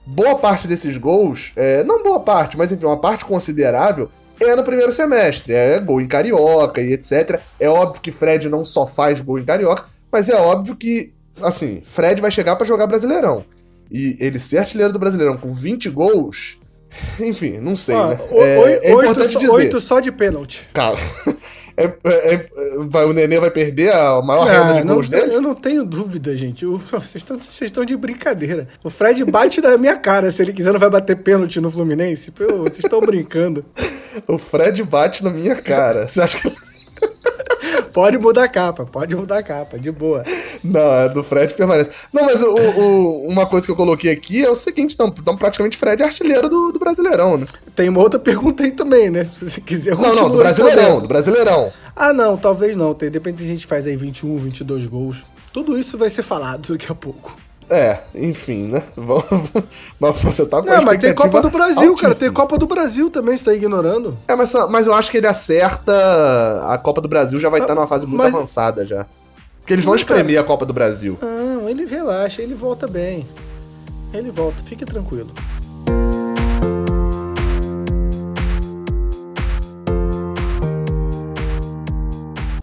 [0.05, 4.09] Boa parte desses gols, é, não boa parte, mas enfim, uma parte considerável
[4.41, 5.53] é no primeiro semestre.
[5.53, 7.41] É gol em carioca e etc.
[7.59, 11.83] É óbvio que Fred não só faz gol em carioca, mas é óbvio que, assim,
[11.85, 13.45] Fred vai chegar pra jogar Brasileirão.
[13.91, 16.59] E ele ser artilheiro do Brasileirão com 20 gols,
[17.21, 18.19] enfim, não sei, Ó, né?
[18.31, 19.53] o- É, oi- é oito importante só- dizer.
[19.53, 20.69] oito só de pênalti.
[20.75, 20.97] Cara,
[21.77, 22.49] é- é- é-
[22.89, 25.35] vai, o Nenê vai perder a maior renda de Ah, gols dele?
[25.35, 26.67] eu não tenho dúvida, gente.
[26.67, 28.69] O- Vocês estão, vocês estão de brincadeira.
[28.85, 30.31] O Fred bate na minha cara.
[30.31, 32.31] Se ele quiser, não vai bater pênalti no Fluminense.
[32.31, 33.65] Pô, vocês estão brincando.
[34.27, 36.09] O Fred bate na minha cara.
[36.09, 36.69] Você acha que.
[37.93, 40.23] Pode mudar a capa, pode mudar a capa, de boa.
[40.63, 41.91] Não, é do Fred permanece.
[42.13, 45.37] Não, mas o- o- uma coisa que eu coloquei aqui é o seguinte: então, então
[45.37, 47.47] praticamente Fred é artilheiro do, do Brasileirão, né?
[47.75, 49.25] Tem uma outra pergunta aí também, né?
[49.39, 51.73] Se você quiser, Não, não, do Brasileirão, do Brasileirão.
[51.97, 52.95] Ah, não, talvez não.
[52.95, 55.25] Tem, de repente a gente faz aí 21, 22 gols.
[55.53, 57.37] Tudo isso vai ser falado daqui a pouco.
[57.71, 58.83] É, enfim, né?
[60.01, 61.97] Mas você tá com a Não, mas tem Copa do Brasil, cara.
[61.97, 62.33] Tem altíssima.
[62.33, 64.17] Copa do Brasil também, você tá ignorando.
[64.27, 65.93] É, mas, mas eu acho que ele acerta.
[66.67, 69.05] A Copa do Brasil já vai estar numa fase muito Mas- avançada já.
[69.61, 71.19] Porque eles vão espremer a Copa do Brasil.
[71.21, 73.27] Não, ele relaxa, ele volta bem.
[74.15, 75.31] Ele volta, fique tranquilo.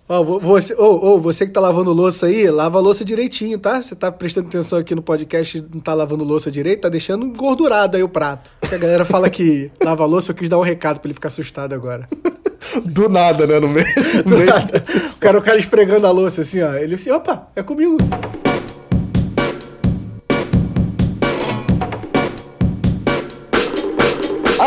[0.07, 3.81] Ó, vo- você, ô, você que tá lavando louça aí, lava a louça direitinho, tá?
[3.81, 7.25] Você tá prestando atenção aqui no podcast e não tá lavando louça direito, tá deixando
[7.25, 8.51] engordurado aí o prato.
[8.59, 11.29] Porque a galera fala que lava louça, eu quis dar um recado pra ele ficar
[11.29, 12.07] assustado agora.
[12.85, 13.59] Do nada, né?
[13.59, 13.87] No meio.
[14.25, 14.83] no meio- nada.
[15.15, 16.73] O cara, o cara esfregando a louça assim, ó.
[16.75, 17.97] Ele assim, opa, é comigo.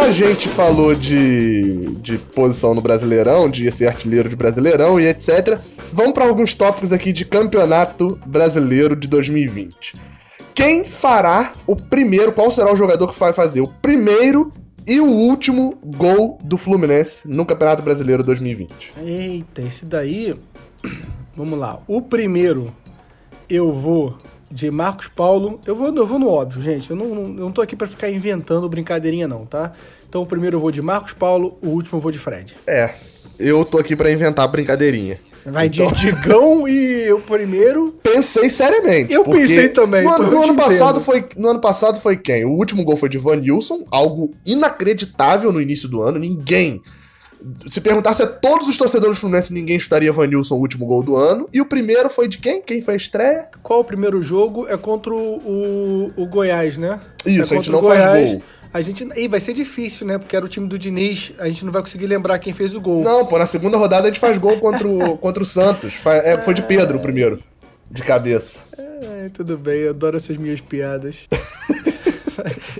[0.08, 5.60] A gente falou de, de posição no Brasileirão, de ser artilheiro de Brasileirão e etc.
[5.92, 9.96] Vamos para alguns tópicos aqui de Campeonato Brasileiro de 2020.
[10.54, 14.50] Quem fará o primeiro, qual será o jogador que vai fazer o primeiro
[14.86, 18.94] e o último gol do Fluminense no Campeonato Brasileiro 2020?
[19.04, 20.34] Eita, esse daí.
[21.36, 21.80] Vamos lá.
[21.86, 22.72] O primeiro,
[23.46, 24.16] eu vou
[24.50, 25.60] de Marcos Paulo.
[25.66, 26.90] Eu vou, eu vou no óbvio, gente.
[26.90, 29.74] Eu não, não, eu não tô aqui pra ficar inventando brincadeirinha, não, tá?
[30.08, 32.56] Então o primeiro eu vou de Marcos Paulo, o último eu vou de Fred.
[32.66, 32.90] É,
[33.38, 35.20] eu tô aqui para inventar brincadeirinha.
[35.44, 37.94] Vai Então- de Digão e o primeiro.
[38.02, 39.12] Pensei seriamente.
[39.14, 42.44] Eu pensei também, No, ano- no ano passado foi, no ano passado foi quem?
[42.44, 46.18] O último gol foi de Van Nilson, algo inacreditável no início do ano.
[46.18, 46.80] Ninguém.
[47.70, 51.02] Se perguntasse a todos os torcedores do Fluminense, ninguém chutaria Van Nilson o último gol
[51.04, 51.48] do ano.
[51.52, 52.60] E o primeiro foi de quem?
[52.60, 53.48] Quem foi a estreia?
[53.62, 54.66] Qual o primeiro jogo?
[54.68, 56.98] É contra o, o, Goiás, né?
[57.24, 58.30] Isso, é a gente não o faz Goiás.
[58.32, 58.42] gol.
[58.72, 59.06] A gente.
[59.16, 60.18] Ih, vai ser difícil, né?
[60.18, 61.32] Porque era o time do Diniz.
[61.38, 63.02] A gente não vai conseguir lembrar quem fez o gol.
[63.02, 65.94] Não, pô, na segunda rodada a gente faz gol contra o, contra o Santos.
[66.06, 67.42] É, foi de Pedro o primeiro.
[67.90, 68.64] De cabeça.
[68.76, 71.16] É, tudo bem, eu adoro essas minhas piadas.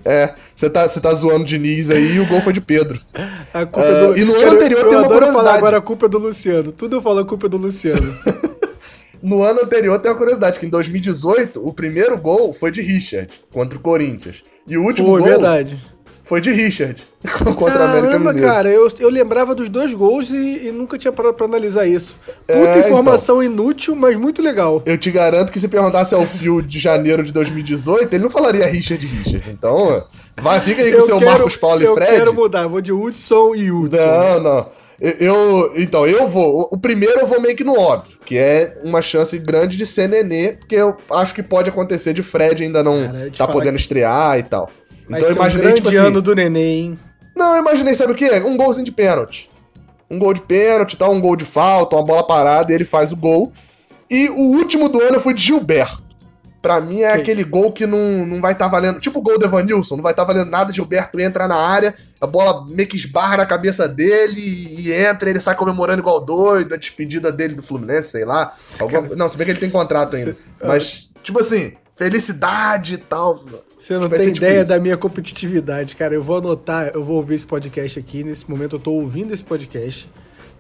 [0.05, 3.01] É, você tá, tá zoando o Diniz aí e o gol foi de Pedro.
[3.53, 5.59] A culpa Ah, é do e no ano anterior eu tem uma adoro falar curiosidade.
[5.59, 6.71] agora a culpa é do Luciano.
[6.71, 8.01] Tudo eu falo a culpa é do Luciano.
[9.21, 13.29] No ano anterior tem uma curiosidade, que em 2018 o primeiro gol foi de Richard
[13.51, 14.45] contra o Corinthians.
[14.69, 15.79] E o último Foi gol verdade.
[16.23, 17.03] foi de Richard
[17.57, 18.41] contra o América Mineiro.
[18.47, 22.17] cara, eu, eu lembrava dos dois gols e, e nunca tinha parado pra analisar isso.
[22.47, 24.83] Puta É, informação inútil, mas muito legal.
[24.85, 28.67] Eu te garanto que se perguntasse ao Fio de janeiro de 2018, ele não falaria
[28.67, 29.45] Richard Richard.
[29.51, 30.05] Então,
[30.41, 32.11] vai, fica aí com o seu Marcos Paulo e eu Fred.
[32.13, 33.97] quero mudar, eu vou de Hudson e Hudson.
[33.99, 34.67] Não, não.
[35.01, 36.69] Eu, então, eu vou.
[36.73, 40.09] O primeiro eu vou meio que no óbvio, que é uma chance grande de ser
[40.09, 43.81] nenê, porque eu acho que pode acontecer de Fred ainda não Cara, tá podendo que-
[43.83, 44.69] estrear e tal.
[45.09, 45.99] Vai então eu um imaginei, grande tipo assim.
[45.99, 46.99] ano do neném, hein?
[47.37, 48.29] Não, eu imaginei, sabe o quê?
[48.45, 49.49] Um golzinho de pênalti.
[50.11, 53.13] Um gol de pênalti, tal, um gol de falta, uma bola parada, e ele faz
[53.13, 53.53] o gol.
[54.11, 56.03] E o último do ano eu fui de Gilberto.
[56.61, 57.21] Pra mim é Ok.
[57.23, 58.99] aquele gol que não, não vai estar valendo.
[59.01, 60.73] Tipo o gol do Evanilson, não vai estar valendo nada.
[60.73, 65.39] Gilberto entra na área, a bola meio que esbarra na cabeça dele e, entra, ele
[65.39, 68.53] sai comemorando igual doido, a despedida dele do Fluminense, sei lá.
[68.81, 70.37] Alguma- Não, se bem que ele tem contrato ainda.
[70.63, 73.45] Mas, tipo assim, felicidade e tal.
[73.77, 74.69] Você não Vai tem tipo ideia isso.
[74.71, 76.13] da minha competitividade, cara.
[76.15, 78.25] Eu vou anotar, eu vou ouvir esse podcast aqui.
[78.25, 80.11] Nesse momento eu tô ouvindo esse podcast.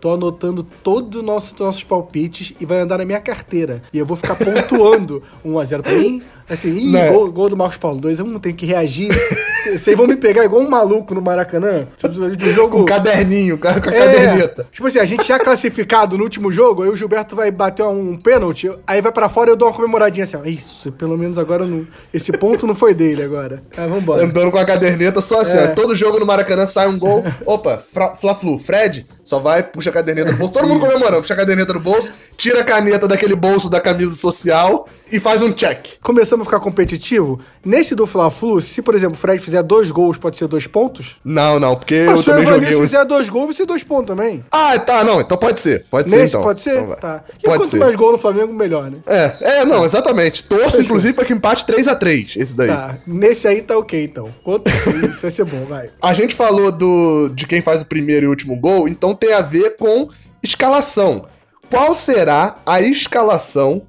[0.00, 3.82] Tô anotando todos os nossos, nossos palpites e vai andar na minha carteira.
[3.92, 6.22] E eu vou ficar pontuando 1x0 pra mim.
[6.48, 7.10] Assim, ih, Né?
[7.10, 9.08] gol, gol do Marcos Paulo 2x1, tem que reagir.
[9.76, 11.86] Vocês vão me pegar igual um maluco no Maracanã.
[12.00, 12.78] Do, do jogo.
[12.78, 14.66] Com caderninho, com a com a É, caderneta.
[14.72, 18.16] Tipo assim, a gente já classificado no último jogo, aí o Gilberto vai bater um
[18.16, 20.44] pênalti, aí vai pra fora e eu dou uma comemoradinha assim, ó.
[20.44, 23.62] Isso, pelo menos agora não, esse ponto não foi dele agora.
[23.76, 24.24] Ah, vambora.
[24.24, 25.64] Andando com a caderneta só assim, É.
[25.64, 25.74] ó.
[25.74, 27.22] Todo jogo no Maracanã sai um gol.
[27.44, 30.52] Opa, Fla-Flu, Fred, só vai, puxa a caderneta do bolso.
[30.52, 34.14] Todo mundo comemorando, puxa a caderneta do bolso, tira a caneta daquele bolso da camisa
[34.14, 35.86] social e faz um check.
[36.02, 37.40] Começamos a ficar competitivo.
[37.64, 41.16] Nesse do Fla-Flu, se, por exemplo, o Fred fizer dois gols, pode ser dois pontos?
[41.24, 42.58] Não, não, porque Mas eu se o também joguei.
[42.60, 44.44] Evanilson um- fizer dois gols, vai ser dois pontos também.
[44.50, 45.84] Ah, tá, não, então pode ser.
[45.90, 46.42] Pode ser, Nesse então.
[46.42, 46.80] pode ser?
[46.82, 47.24] Então tá.
[47.38, 47.78] E Pode quanto ser.
[47.78, 48.98] mais gol no Flamengo, melhor, né?
[49.06, 50.44] É, é, não, exatamente.
[50.44, 52.68] Torço, inclusive, pra que empate 3x3, esse daí.
[52.68, 52.96] Tá.
[53.06, 54.28] Nesse aí tá ok, então.
[54.44, 54.68] Quanto...
[55.08, 55.90] Isso vai ser bom, vai.
[56.02, 59.40] A gente falou do, de quem faz o primeiro e último gol, então tem a
[59.40, 60.08] ver com
[60.42, 61.26] escalação.
[61.70, 63.82] Qual será a escalação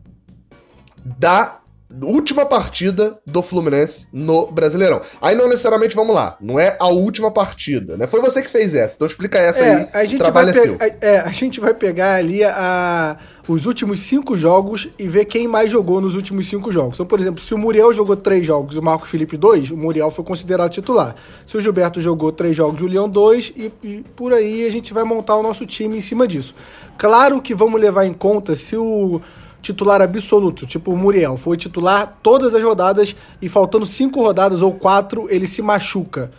[1.04, 1.60] da
[2.02, 5.02] última partida do Fluminense no Brasileirão?
[5.22, 8.06] Aí não necessariamente, vamos lá, não é a última partida, né?
[8.06, 9.70] Foi você que fez essa, então explica essa aí.
[9.70, 13.18] É, a gente, trabalho vai é é, a gente vai pegar ali a,
[13.54, 16.96] os últimos cinco jogos e ver quem mais jogou nos últimos cinco jogos.
[16.96, 19.78] Então, por exemplo, se o Muriel jogou três jogos e o Marcos Felipe dois, o
[19.78, 21.16] Muriel foi considerado titular.
[21.48, 24.70] Se o Gilberto jogou três jogos e o Leão dois, e, e por aí a
[24.70, 26.54] gente vai montar o nosso time em cima disso.
[26.98, 29.20] Claro que vamos levar em conta se o
[29.62, 34.74] titular absoluto, tipo o Muriel, foi titular todas as rodadas e faltando cinco rodadas ou
[34.74, 36.32] quatro, ele se machuca.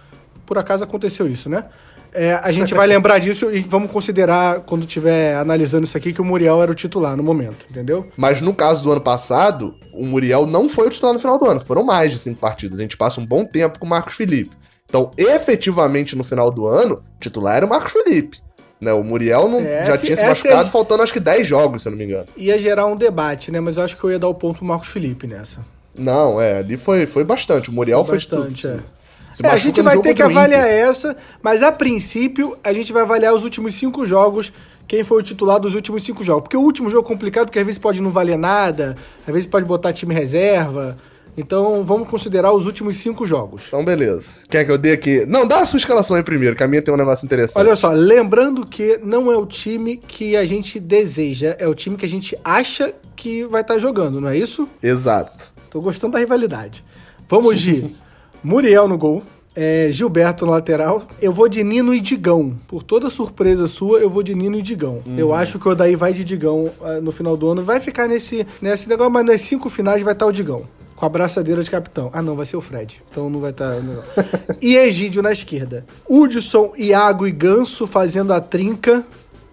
[0.47, 1.65] Por acaso aconteceu isso, né?
[2.13, 6.21] É, a gente vai lembrar disso e vamos considerar, quando estiver analisando isso aqui, que
[6.21, 8.07] o Muriel era o titular no momento, entendeu?
[8.17, 11.47] Mas no caso do ano passado, o Muriel não foi o titular no final do
[11.47, 12.79] ano, foram mais de cinco partidas.
[12.79, 14.51] A gente passa um bom tempo com o Marcos Felipe.
[14.89, 18.39] Então, efetivamente, no final do ano, o titular era o Marcos Felipe.
[18.81, 18.93] Né?
[18.93, 21.83] O Muriel não, É, já tinha se essa machucado, é- faltando acho que 10 jogos,
[21.83, 22.25] se eu não me engano.
[22.37, 23.61] Ia gerar um debate, né?
[23.61, 25.61] Mas eu acho que eu ia dar o ponto pro Marcos Felipe nessa.
[25.95, 27.69] Não, é, ali foi, foi bastante.
[27.69, 28.79] O Muriel foi Bastante, tudo.
[28.97, 29.00] é.
[29.31, 33.03] Se É, a gente vai ter que avaliar essa, mas a princípio a gente vai
[33.03, 34.53] avaliar os últimos cinco jogos,
[34.89, 36.43] quem foi o titular dos últimos cinco jogos.
[36.43, 39.47] Porque o último jogo é complicado, porque às vezes pode não valer nada, às vezes
[39.47, 40.99] pode botar time reserva.
[41.37, 43.67] Então vamos considerar os últimos cinco jogos.
[43.69, 44.33] Então, beleza.
[44.51, 45.25] Quer que eu dê aqui?
[45.27, 47.57] Não, dá a sua escalação aí primeiro, que a minha tem um negócio interessante.
[47.65, 51.97] Olha só, lembrando que não é o time que a gente deseja, é o time
[51.97, 54.69] que a gente acha que vai estar jogando, não é isso?
[54.83, 55.53] Exato.
[55.71, 56.85] Tô gostando da rivalidade.
[57.29, 57.95] Vamos de
[58.43, 59.23] Muriel no gol.
[59.55, 61.03] é, Gilberto no lateral.
[61.21, 62.57] Eu vou de Nino e Digão.
[62.69, 65.03] Por toda surpresa sua, eu vou de Nino e Digão.
[65.17, 67.63] Eu acho que o Odaí vai de Digão ah, no final do ano.
[67.63, 70.65] Vai ficar nesse, nesse negócio, mas nas cinco finais vai estar o Digão.
[70.95, 72.11] Com a braçadeira de capitão.
[72.13, 73.03] Ah, não, vai ser o Fred.
[73.11, 73.71] Então não vai estar.
[73.81, 74.03] não.
[74.61, 75.85] e Egídio na esquerda.
[76.09, 79.05] Hudson, Iago e Ganso fazendo a trinca.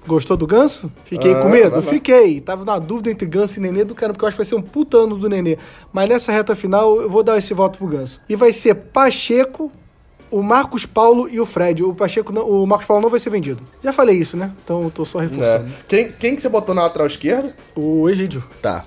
[0.07, 0.91] Gostou do Ganso?
[1.03, 1.81] Fiquei Ah, com medo?
[1.83, 2.39] Fiquei.
[2.39, 4.55] Tava na dúvida entre Ganso e Nenê do cara, porque eu acho que vai ser
[4.55, 5.57] um puta ano do Nenê.
[5.91, 8.21] Mas nessa reta final, eu vou dar esse voto pro Ganso.
[8.29, 9.71] E vai ser Pacheco,
[10.31, 11.83] o Marcos Paulo e o Fred.
[11.83, 13.61] O Pacheco, não- o Marcos Paulo não vai ser vendido.
[13.83, 14.51] Já falei isso, né?
[14.63, 15.23] Então eu tô só É.
[15.23, 15.69] reforçando.
[15.87, 17.53] Quem, quem que você botou na lateral esquerda?
[17.75, 18.43] O Egídio.
[18.61, 18.85] Tá.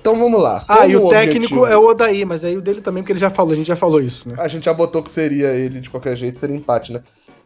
[0.00, 0.64] Então vamos lá.
[0.68, 3.12] Ah, e Como o técnico objetivo- é o Odaí, mas aí o dele também, porque
[3.12, 4.34] ele já falou, a gente já falou isso, né?
[4.38, 7.00] A gente já botou que seria ele de qualquer jeito, seria empate, né?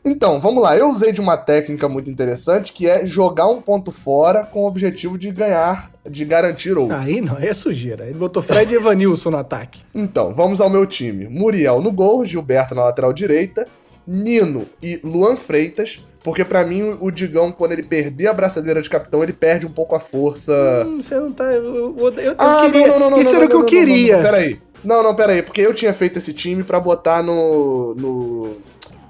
[0.04, 0.76] Então, vamos lá.
[0.76, 4.66] Eu usei de uma técnica muito interessante que é jogar um ponto fora com o
[4.66, 6.96] objetivo de ganhar, de garantir outro.
[6.96, 8.04] Aí não, aí é sujeira.
[8.04, 9.80] Ele botou Fred e Evanilson no ataque.
[9.94, 11.28] Então, vamos ao meu time.
[11.28, 13.66] Muriel no gol, Gilberto na lateral direita,
[14.06, 18.88] Nino e Luan Freitas, porque pra mim o Digão, quando ele perder a braçadeira de
[18.88, 20.54] capitão, ele perde um pouco a força.
[20.86, 21.44] Hum, você não tá.
[21.44, 22.86] Eu, eu, eu- eu Ah, queria.
[22.88, 24.16] não, não, não, isso era o que eu queria.
[24.16, 24.58] Não, não, peraí.
[24.84, 28.56] Não, não, peraí, porque eu tinha feito esse time pra botar no, no.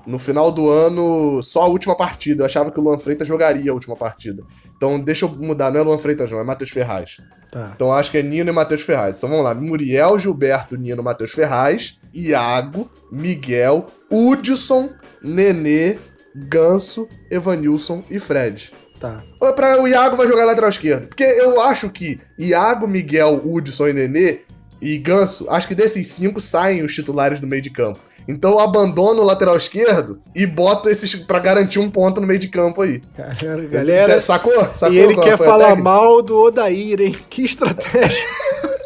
[0.09, 2.43] No final do ano, só a última partida.
[2.43, 4.43] Eu achava que o Luan Freitas jogaria a última partida.
[4.75, 7.19] Então deixa eu mudar, não é Luan Freitas, não, é Matheus Ferraz.
[7.53, 7.73] Tá.
[7.75, 9.19] Então acho que é Nino e Matheus Ferraz.
[9.19, 14.89] Então vamos lá: Muriel, Gilberto, Nino, Matheus Ferraz, Iago, Miguel, Hudson,
[15.23, 15.99] Nenê,
[16.35, 18.73] Ganso, Evanilson e Fred.
[18.99, 19.23] Tá.
[19.55, 21.09] Pra, o Iago vai jogar lateral esquerdo.
[21.09, 24.41] Porque eu acho que Iago, Miguel, Hudson e Nenê
[24.81, 28.01] e Ganso, acho que desses cinco saem os titulares do meio de campo.
[28.29, 32.39] Então eu abandono o lateral esquerdo e boto esses pra garantir um ponto no meio
[32.39, 33.01] de campo aí.
[33.16, 34.68] Galera, galera Sacou?
[34.74, 37.16] Sacou e ele quer falar mal do Odair, hein?
[37.31, 38.22] Que estratégia.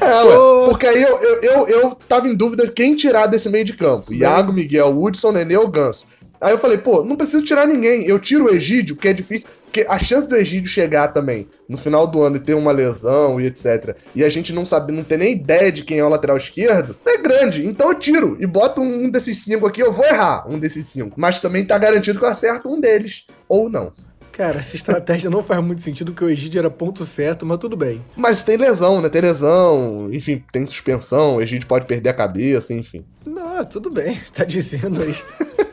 [0.00, 3.64] É, ué, porque aí eu, eu, eu, eu tava em dúvida quem tirar desse meio
[3.64, 4.14] de campo.
[4.14, 6.06] Iago, Miguel, Hudson, Nenê ou Ganso.
[6.40, 8.06] Aí eu falei, pô, não preciso tirar ninguém.
[8.06, 9.48] Eu tiro o Egídio, porque é difícil.
[9.68, 13.38] Porque a chance do Egídio chegar também no final do ano e ter uma lesão
[13.38, 13.94] e etc.
[14.14, 16.96] E a gente não sabe, não ter nem ideia de quem é o lateral esquerdo,
[17.06, 17.66] é grande.
[17.66, 19.82] Então eu tiro e boto um, um desses cinco aqui.
[19.82, 21.20] Eu vou errar um desses cinco.
[21.20, 23.26] Mas também tá garantido que eu acerto um deles.
[23.46, 23.92] Ou não.
[24.32, 27.76] Cara, essa estratégia não faz muito sentido, porque o Egídio era ponto certo, mas tudo
[27.76, 28.00] bem.
[28.16, 29.08] Mas tem lesão, né?
[29.08, 33.04] Tem lesão, enfim, tem suspensão, o Egídio pode perder a cabeça, enfim.
[33.26, 34.18] Não, tudo bem.
[34.32, 35.14] Tá dizendo aí.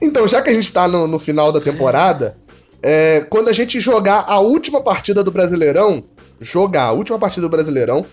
[0.00, 2.38] Então, já que a gente tá no, no final da temporada,
[2.82, 6.04] é, quando a gente jogar a última partida do Brasileirão,
[6.40, 8.04] jogar a última partida do Brasileirão,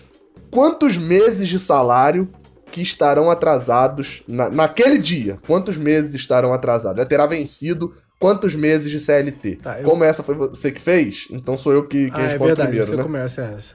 [0.50, 2.28] quantos meses de salário
[2.72, 5.38] que estarão atrasados na- naquele dia?
[5.46, 6.98] Quantos meses estarão atrasados?
[6.98, 9.56] Já terá vencido quantos meses de CLT?
[9.62, 12.26] Tá, eu- Como essa foi você que fez, então sou eu que, que ah, é
[12.28, 13.02] respondo verdade, primeiro, você né?
[13.02, 13.74] começa essa.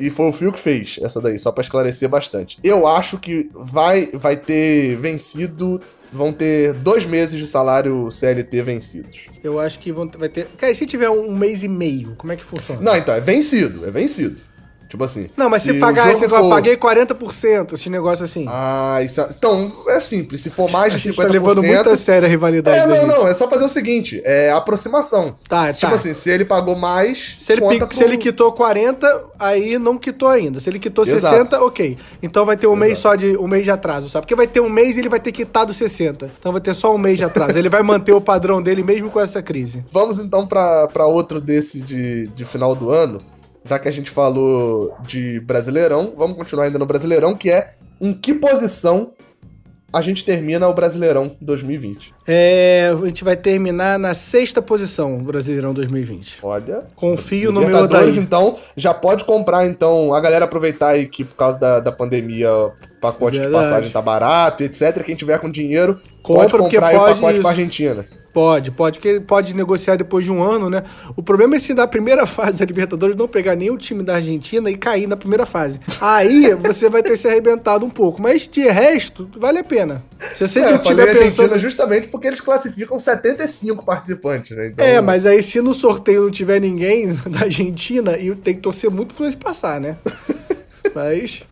[0.00, 2.58] E foi o Fio que fez essa daí, só pra esclarecer bastante.
[2.64, 5.80] Eu acho que vai, vai ter vencido.
[6.16, 9.28] Vão ter dois meses de salário CLT vencidos.
[9.44, 10.46] Eu acho que vão, vai ter.
[10.56, 12.80] Cara, e se tiver um mês e meio, como é que funciona?
[12.80, 14.40] Não, então, é vencido, é vencido.
[14.88, 15.28] Tipo assim.
[15.36, 18.46] Não, mas se, o pagar, fala, for- paguei 40%, esse negócio assim.
[18.48, 19.28] Ah, isso é...
[19.36, 20.40] Então, é simples.
[20.42, 21.26] Se for mais a de gente 50%.
[21.26, 24.20] tá levando muito a sério a rivalidade É, não, não, é só fazer o seguinte,
[24.24, 25.36] é aproximação.
[25.48, 25.94] Tá, Tipo tá.
[25.94, 30.60] assim, se ele pagou mais, Se ele, se ele quitou 40, aí não quitou ainda.
[30.60, 31.34] Se ele quitou Exato.
[31.34, 31.98] 60, ok.
[32.22, 34.22] Então vai ter um mês só de um mês de atraso, sabe?
[34.24, 36.30] Porque vai ter um mês e ele vai ter quitado 60.
[36.38, 37.58] Então vai ter só um mês de atraso.
[37.58, 39.84] ele vai manter o padrão dele mesmo com essa crise.
[39.90, 43.18] Vamos então pra pra outro desse de, de final do ano.
[43.66, 48.12] Já que a gente falou de Brasileirão, vamos continuar ainda no Brasileirão, que é em
[48.12, 49.12] que posição
[49.92, 52.12] a gente termina o Brasileirão 2020.
[52.26, 56.40] É, a gente vai terminar na sexta posição, o Brasileirão 2020.
[56.42, 56.82] Olha.
[56.94, 58.18] Confio no meu Odaí.
[58.18, 62.52] então, já pode comprar, então, a galera aproveitar aí que por causa da, da pandemia
[62.52, 63.46] o pacote Verdade.
[63.46, 65.02] de passagem tá barato, etc.
[65.04, 67.42] Quem tiver com dinheiro, Compra, pode comprar aí o pode pacote isso.
[67.42, 68.06] pra Argentina.
[68.36, 70.82] Pode, pode, porque pode negociar depois de um ano, né?
[71.16, 74.16] O problema é se na primeira fase da Libertadores não pegar nem o time da
[74.16, 75.80] Argentina e cair na primeira fase.
[76.02, 78.20] Aí você vai ter se arrebentado um pouco.
[78.20, 80.04] Mas de resto, vale a pena.
[80.34, 81.58] Se você É, eu falei estiver Argentina pensando.
[81.58, 84.66] justamente porque eles classificam 75 participantes, né?
[84.66, 88.60] Então, É, mas aí se no sorteio não tiver ninguém da Argentina, e tem que
[88.60, 89.96] torcer muito pra eles passar, né?
[90.94, 91.42] Mas.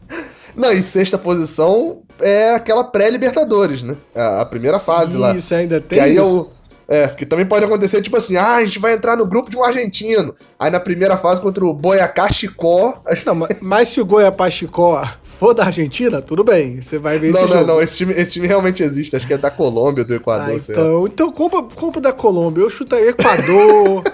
[0.55, 3.97] Não, e sexta posição é aquela pré-Libertadores, né?
[4.15, 5.35] A, primeira fase lá.
[5.35, 6.41] Isso, ainda tem Que aí é isso?
[6.51, 6.64] o.
[6.87, 9.57] É, porque também pode acontecer, tipo assim, ah, a gente vai entrar no grupo de
[9.57, 10.35] um argentino.
[10.59, 13.03] Aí na primeira fase contra o Boyacá Chicó.
[13.25, 16.81] Não, mas, mas se o Goiapá Chicó for da Argentina, tudo bem.
[16.83, 17.67] Você vai ver Não, esse não, jogo.
[17.73, 19.17] não, esse time, esse time realmente existe.
[19.17, 20.81] Acho que é da Colômbia, do Equador, Ah, sei lá.
[20.83, 22.63] então, então compra, compra da Colômbia.
[22.63, 24.05] Eu chutaria Equador.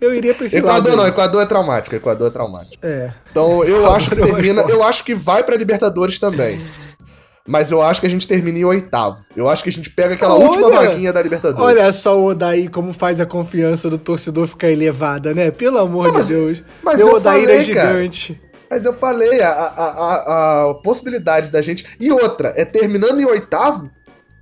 [0.00, 0.66] eu iria pra esse lado.
[0.66, 0.96] Equador aí.
[0.96, 2.86] não, Equador é traumático, Equador é traumático.
[2.86, 3.12] É.
[3.30, 4.62] Então eu Equador acho que termina.
[4.62, 6.60] Eu acho que vai pra Libertadores também.
[7.46, 9.22] Mas eu acho que a gente termina em oitavo.
[9.36, 10.46] Eu acho que a gente pega aquela Olha!
[10.46, 11.62] última vaguinha da Libertadores.
[11.62, 15.50] Olha só o Odaí como faz a confiança do torcedor ficar elevada, né?
[15.50, 16.62] Pelo amor Não, mas- de Deus.
[16.82, 18.40] mas Meu eu Odair falei, é gigante.
[18.70, 21.84] Mas eu falei, a, a, a, a possibilidade da gente.
[22.00, 23.90] E outra, é terminando em oitavo,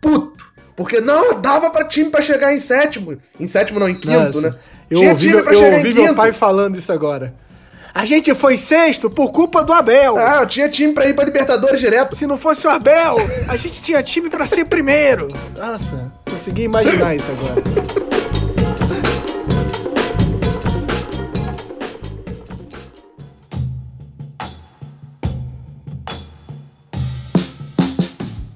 [0.00, 0.44] puto.
[0.76, 3.18] Porque não, dava pra time pra chegar em sétimo.
[3.38, 4.54] Em sétimo não, em quinto, Nossa, né?
[4.88, 6.14] Eu Tinha ouvi, time meu, pra eu chegar em ouvi meu quinto.
[6.14, 7.34] pai falando isso agora.
[7.94, 10.16] A gente foi sexto por culpa do Abel.
[10.16, 12.16] Ah, tinha time pra ir pra Libertadores direto.
[12.16, 13.16] Se não fosse o Abel,
[13.48, 15.28] a gente tinha time pra ser primeiro.
[15.58, 18.21] Nossa, consegui imaginar isso agora.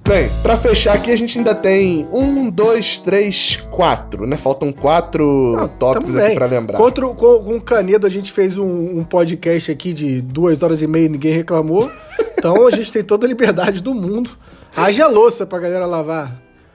[0.06, 4.36] Bem, pra fechar aqui a gente ainda tem um, dois, três, quatro, né?
[4.36, 6.78] Faltam quatro Não, tópicos aqui pra lembrar.
[6.78, 10.80] Contra, com, com o Canedo a gente fez um, um podcast aqui de duas horas
[10.80, 11.88] e meia e ninguém reclamou.
[12.38, 14.30] Então a gente tem toda a liberdade do mundo.
[14.76, 16.30] Haja louça pra galera lavar.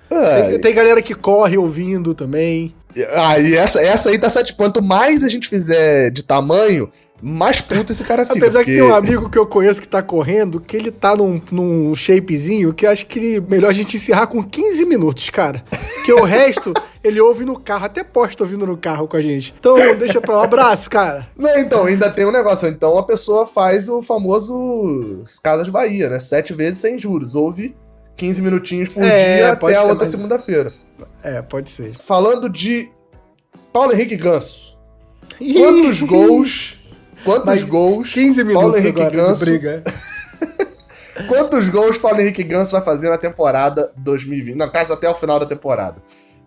[0.09, 2.73] É, Tem, tem galera que corre ouvindo também.
[3.15, 4.55] Ah, e essa, essa aí tá certo.
[4.55, 6.89] Quanto mais a gente fizer de tamanho,
[7.21, 8.37] mais puto esse cara fica.
[8.37, 11.15] Apesar que porque- tem um amigo que eu conheço que tá correndo, que ele tá
[11.15, 15.63] num, num shapezinho que eu acho que melhor a gente encerrar com 15 minutos, cara.
[15.95, 16.73] Porque o resto
[17.03, 19.53] ele ouve no carro, até posta ouvindo no carro com a gente.
[19.59, 21.27] Então deixa pra lá, um abraço, cara.
[21.37, 22.67] Não, então, ainda tem um negócio.
[22.67, 26.19] Então a pessoa faz o famoso Casas Bahia, né?
[26.19, 27.35] Sete vezes sem juros.
[27.35, 27.75] Ouve
[28.17, 30.73] 15 minutinhos por É, dia até a outra segunda-feira.
[31.23, 31.95] É, pode ser.
[31.99, 32.89] Falando de
[33.71, 34.77] Paulo Henrique Ganso.
[35.37, 36.77] Quantos gols?
[37.23, 38.11] Quantos Mas gols?
[38.13, 39.45] 15 minutos Paulo Henrique agora Ganso.
[39.45, 39.83] briga.
[41.27, 44.55] Quantos gols Paulo Henrique Ganso vai fazer na temporada 2020?
[44.55, 45.97] Na casa até o final da temporada.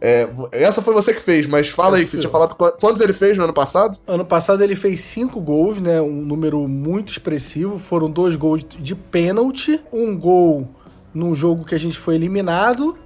[0.01, 3.01] É, essa foi você que fez, mas fala aí, Essa você tinha falado qu- quantos
[3.01, 3.97] ele fez no ano passado?
[4.07, 6.01] Ano passado ele fez cinco gols, né?
[6.01, 7.79] Um número muito expressivo.
[7.79, 10.69] Foram dois gols de pênalti, um gol
[11.15, 12.99] num jogo que a gente foi eliminado.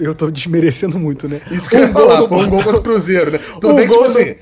[0.00, 1.40] Eu tô desmerecendo muito, né?
[1.50, 3.38] Isso que eu ia gol falar, um gol contra o Cruzeiro, né?
[3.60, 4.34] Tudo um bem que, gol tipo assim,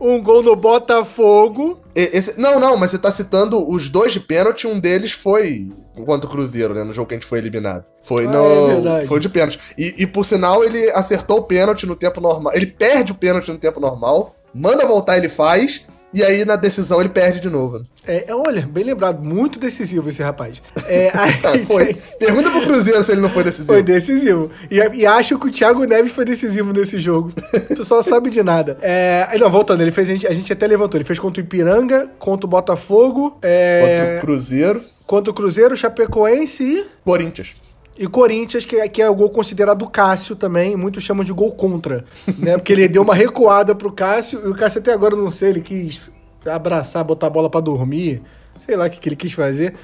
[0.00, 1.80] no, um gol no Botafogo.
[1.94, 5.68] esse- não, não, mas você tá citando os dois de pênalti, um deles foi
[6.06, 6.84] contra o Cruzeiro, né?
[6.84, 7.84] No jogo que a gente foi eliminado.
[8.02, 8.88] Foi Ah, no.
[8.88, 9.58] é foi de pênalti.
[9.78, 12.52] E, e, por sinal, ele acertou o pênalti no tempo normal.
[12.54, 15.82] Ele perde o pênalti no tempo normal, manda voltar, ele faz,
[16.12, 17.84] e aí na decisão ele perde de novo.
[18.06, 20.60] É, é, olha, bem lembrado, muito decisivo esse rapaz.
[20.86, 21.94] É, aí Ah, foi.
[22.18, 23.72] Pergunta pro Cruzeiro se ele não foi decisivo.
[23.72, 24.50] Foi decisivo.
[24.70, 27.32] E, e acho que o Thiago Neves foi decisivo nesse jogo.
[27.72, 28.78] O pessoal sabe de nada.
[28.82, 30.98] É, não, voltando, ele fez, a gente, a gente até levantou.
[30.98, 35.76] Ele fez contra o Ipiranga, contra o Botafogo, Contra é, o Cruzeiro, contra o Cruzeiro,
[35.76, 37.54] Chapecoense e, Corinthians.
[37.98, 40.76] E Corinthians, que, é- que é o gol considerado do Cássio também.
[40.76, 42.04] Muitos chamam de gol contra.
[42.38, 42.56] Né?
[42.56, 45.60] Porque ele deu uma recuada pro Cássio e o Cássio até agora, não sei, ele
[45.60, 46.00] quis
[46.46, 48.22] abraçar, botar a bola pra dormir.
[48.64, 49.74] Sei lá o que, que ele quis fazer.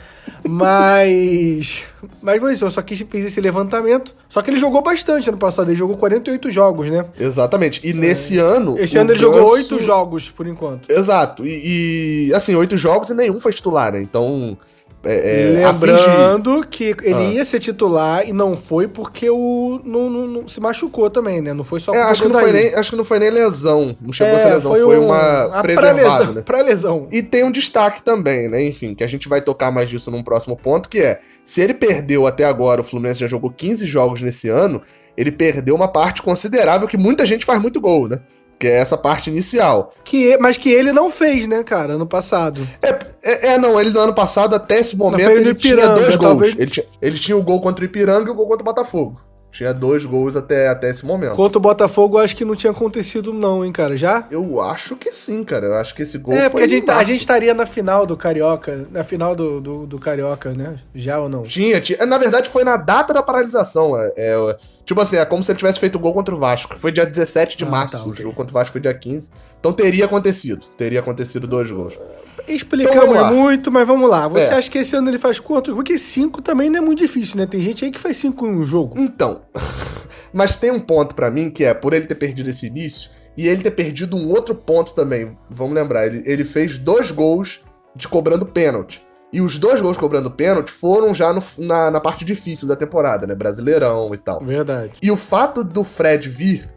[0.48, 1.84] Mas.
[2.22, 4.14] Mas foi isso, eu só quis fiz esse levantamento.
[4.28, 7.04] Só que ele jogou bastante ano passado, ele jogou 48 jogos, né?
[7.18, 7.80] Exatamente.
[7.86, 8.76] E nesse ano.
[8.78, 10.90] Esse ano ele jogou Ganso- 8 jogos, por enquanto.
[10.90, 11.44] Exato.
[11.46, 14.00] E, e, assim, oito jogos e nenhum foi titular, né?
[14.00, 14.56] Então.
[15.04, 15.66] É, é.
[15.66, 17.22] Lembrando que ele Ah.
[17.34, 21.52] ia ser titular e não foi porque o não, não- não- se machucou também, né?
[21.54, 23.96] Não foi só É, acho, que não foi nem, acho que não foi nem lesão.
[24.00, 26.42] Não chegou É, a ser lesão, foi, uma a preservada, pré-lesão- né?
[26.42, 27.08] Pré-lesão.
[27.12, 28.62] E tem um destaque também, né?
[28.64, 31.74] Enfim, que a gente vai tocar mais disso num próximo ponto, que é, se ele
[31.74, 34.82] perdeu até agora, o Fluminense já jogou 15 jogos nesse ano,
[35.16, 38.20] ele perdeu uma parte considerável que muita gente faz muito gol, né?
[38.58, 39.92] Que é essa parte inicial.
[40.04, 42.66] Que, mas que ele não fez, né, cara, ano passado.
[42.82, 42.88] É,
[43.22, 46.28] é, é, não, ele no ano passado, até esse momento, ele tinha dois gols.
[46.30, 48.64] talvez- Ele tinha, ele tinha o gol contra o Ipiranga e o gol contra o
[48.64, 49.20] Botafogo.
[49.58, 51.34] Tinha dois gols até, até esse momento.
[51.34, 53.96] Contra o Botafogo, eu acho que não tinha acontecido, não, hein, cara.
[53.96, 54.24] Já?
[54.30, 55.66] Eu acho que sim, cara.
[55.66, 57.10] Eu acho que esse gol é, foi porque a em gente, a março.
[57.10, 58.86] gente estaria na final do Carioca.
[58.92, 60.76] Na final do, do, do Carioca, né?
[60.94, 61.42] Já ou não?
[61.42, 62.06] Tinha, tinha.
[62.06, 63.98] Na verdade, foi na data da paralisação.
[64.00, 66.78] É, é, tipo assim, é como se ele tivesse feito o gol contra o Vasco.
[66.78, 67.98] Foi dia 17 de Ah, março.
[67.98, 69.32] tá, o jogo contra o Vasco foi dia 15.
[69.58, 70.64] Então teria acontecido.
[70.76, 71.94] Teria acontecido dois gols.
[71.94, 73.30] Então, Explicamos lá.
[73.30, 74.26] muito, mas vamos lá.
[74.28, 74.54] Você É.
[74.54, 75.74] acha que esse ano ele faz quantos?
[75.74, 77.44] Porque cinco também não é muito difícil, né?
[77.44, 78.98] Tem gente aí que faz cinco em um jogo.
[78.98, 79.42] Então.
[80.32, 83.46] Mas tem um ponto pra mim que é por ele ter perdido esse início e
[83.48, 85.36] ele ter perdido um outro ponto também.
[85.48, 87.62] Vamos lembrar, ele, ele fez dois gols
[87.94, 89.02] de cobrando pênalti.
[89.32, 93.26] E os dois gols cobrando pênalti foram já no- na, na parte difícil da temporada,
[93.26, 93.34] né?
[93.34, 94.42] Brasileirão e tal.
[94.44, 94.92] Verdade.
[95.02, 96.68] E o fato do Fred vir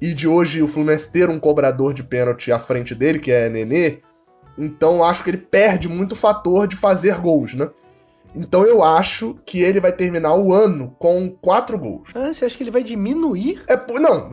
[0.00, 3.48] e de hoje o Fluminense ter um cobrador de pênalti à frente dele, que é
[3.48, 4.00] Nenê,
[4.58, 7.70] então acho que ele perde muito o fator de fazer gols, né?
[8.34, 12.08] Então eu acho que ele vai terminar o ano com quatro gols.
[12.14, 13.62] Ah, você acha que ele vai diminuir?
[13.68, 14.30] É, não,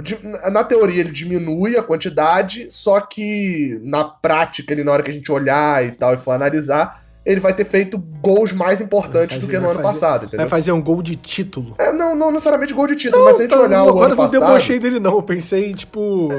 [0.52, 5.14] na teoria ele diminui a quantidade, só que na prática, ele, na hora que a
[5.14, 9.40] gente olhar e tal e for analisar, ele vai ter feito gols mais importantes Vai
[9.40, 10.40] do fazer- que no ano fazer- passado, entendeu?
[10.40, 11.76] Vai fazer um gol de título.
[11.78, 14.06] É, não, não necessariamente gol de título, mas se a gente Tá, olhar o agora
[14.06, 14.40] ano eu não passado.
[14.48, 15.12] debochei dele, não.
[15.18, 16.30] Eu pensei, tipo,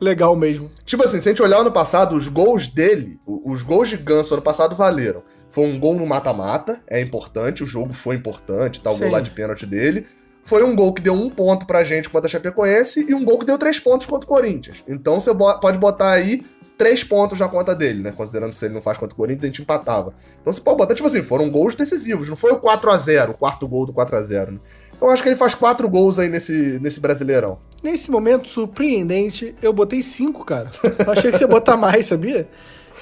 [0.00, 0.70] legal mesmo.
[0.86, 3.98] Tipo assim, se a gente olhar o ano passado, os gols dele, os gols de
[3.98, 5.22] Ganso ano passado valeram.
[5.50, 8.90] Foi um gol no mata-mata, é importante, o jogo foi importante, tá?
[8.90, 9.12] O gol Sim.
[9.12, 10.06] lá de pênalti dele.
[10.44, 13.38] foi um gol que deu um ponto pra gente contra a Chapecoense e um gol
[13.38, 14.82] que deu três pontos contra o Corinthians.
[14.88, 16.42] Então você pode botar aí
[16.78, 18.10] três pontos na conta dele, né?
[18.16, 20.14] Considerando que se ele não faz contra o Corinthians, a gente empatava.
[20.40, 23.32] Então você pode botar, tipo assim, foram gols decisivos, não foi o 4 a 0
[23.32, 24.58] o quarto gol do 4 a 0 né?
[24.98, 27.58] Eu acho que ele faz quatro gols aí nesse, nesse Brasileirão.
[27.82, 30.70] Nesse momento surpreendente, eu botei cinco, cara.
[31.06, 32.48] Eu achei que você ia botar mais, sabia?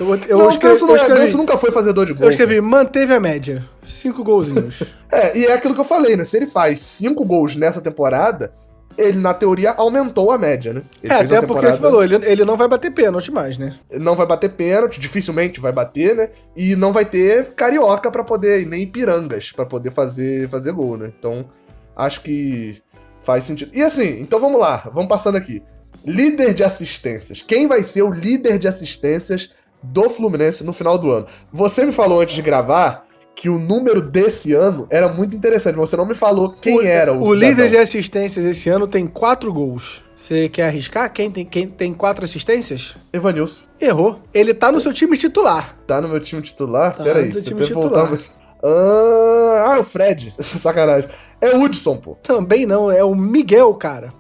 [0.01, 2.25] Eu, eu, não, escrevi, não, eu escrevi, nunca foi fazedor de gol.
[2.25, 3.65] Eu escrevi, manteve a média.
[3.85, 4.83] Cinco golzinhos.
[5.11, 6.25] é, e é aquilo que eu falei, né?
[6.25, 8.53] Se ele faz cinco gols nessa temporada,
[8.97, 10.83] ele, na teoria, aumentou a média, né?
[11.03, 11.47] Ele é, até temporada...
[11.47, 13.77] porque você falou, ele, ele não vai bater pênalti mais, né?
[13.93, 16.31] Não vai bater pênalti, dificilmente vai bater, né?
[16.57, 21.13] E não vai ter carioca para poder, nem pirangas para poder fazer, fazer gol, né?
[21.17, 21.47] Então,
[21.97, 22.83] acho que
[23.23, 23.71] faz sentido.
[23.73, 25.63] E assim, então vamos lá, vamos passando aqui.
[26.05, 27.43] Líder de assistências.
[27.43, 29.51] Quem vai ser o líder de assistências
[29.83, 31.27] do Fluminense no final do ano.
[31.53, 33.05] Você me falou antes de gravar
[33.35, 35.77] que o número desse ano era muito interessante.
[35.77, 37.49] Você não me falou quem o, era o O cidadão.
[37.49, 40.03] líder de assistências esse ano tem quatro gols.
[40.17, 41.13] Você quer arriscar?
[41.13, 42.97] Quem tem, quem tem quatro assistências?
[43.13, 43.63] Evanilson.
[43.81, 44.21] Errou.
[44.35, 45.77] Ele tá no seu time titular.
[45.87, 46.97] Tá no meu time titular?
[46.97, 47.33] Tá Pera aí.
[47.33, 48.19] No time titular.
[48.61, 50.35] Ah, ah, o Fred.
[50.41, 51.09] Sacanagem.
[51.41, 52.17] É o Hudson, pô.
[52.17, 54.13] Também não, é o Miguel, cara.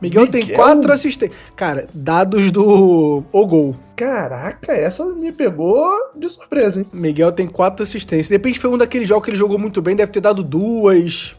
[0.00, 0.40] Miguel, Miguel?
[0.40, 1.38] tem quatro assistências.
[1.56, 3.76] Cara, dados do O Gol.
[3.96, 6.86] Caraca, essa me pegou de surpresa, hein?
[6.92, 8.28] Miguel tem quatro assistências.
[8.28, 11.34] De repente foi um daqueles jogos que ele jogou muito bem, deve ter dado duas.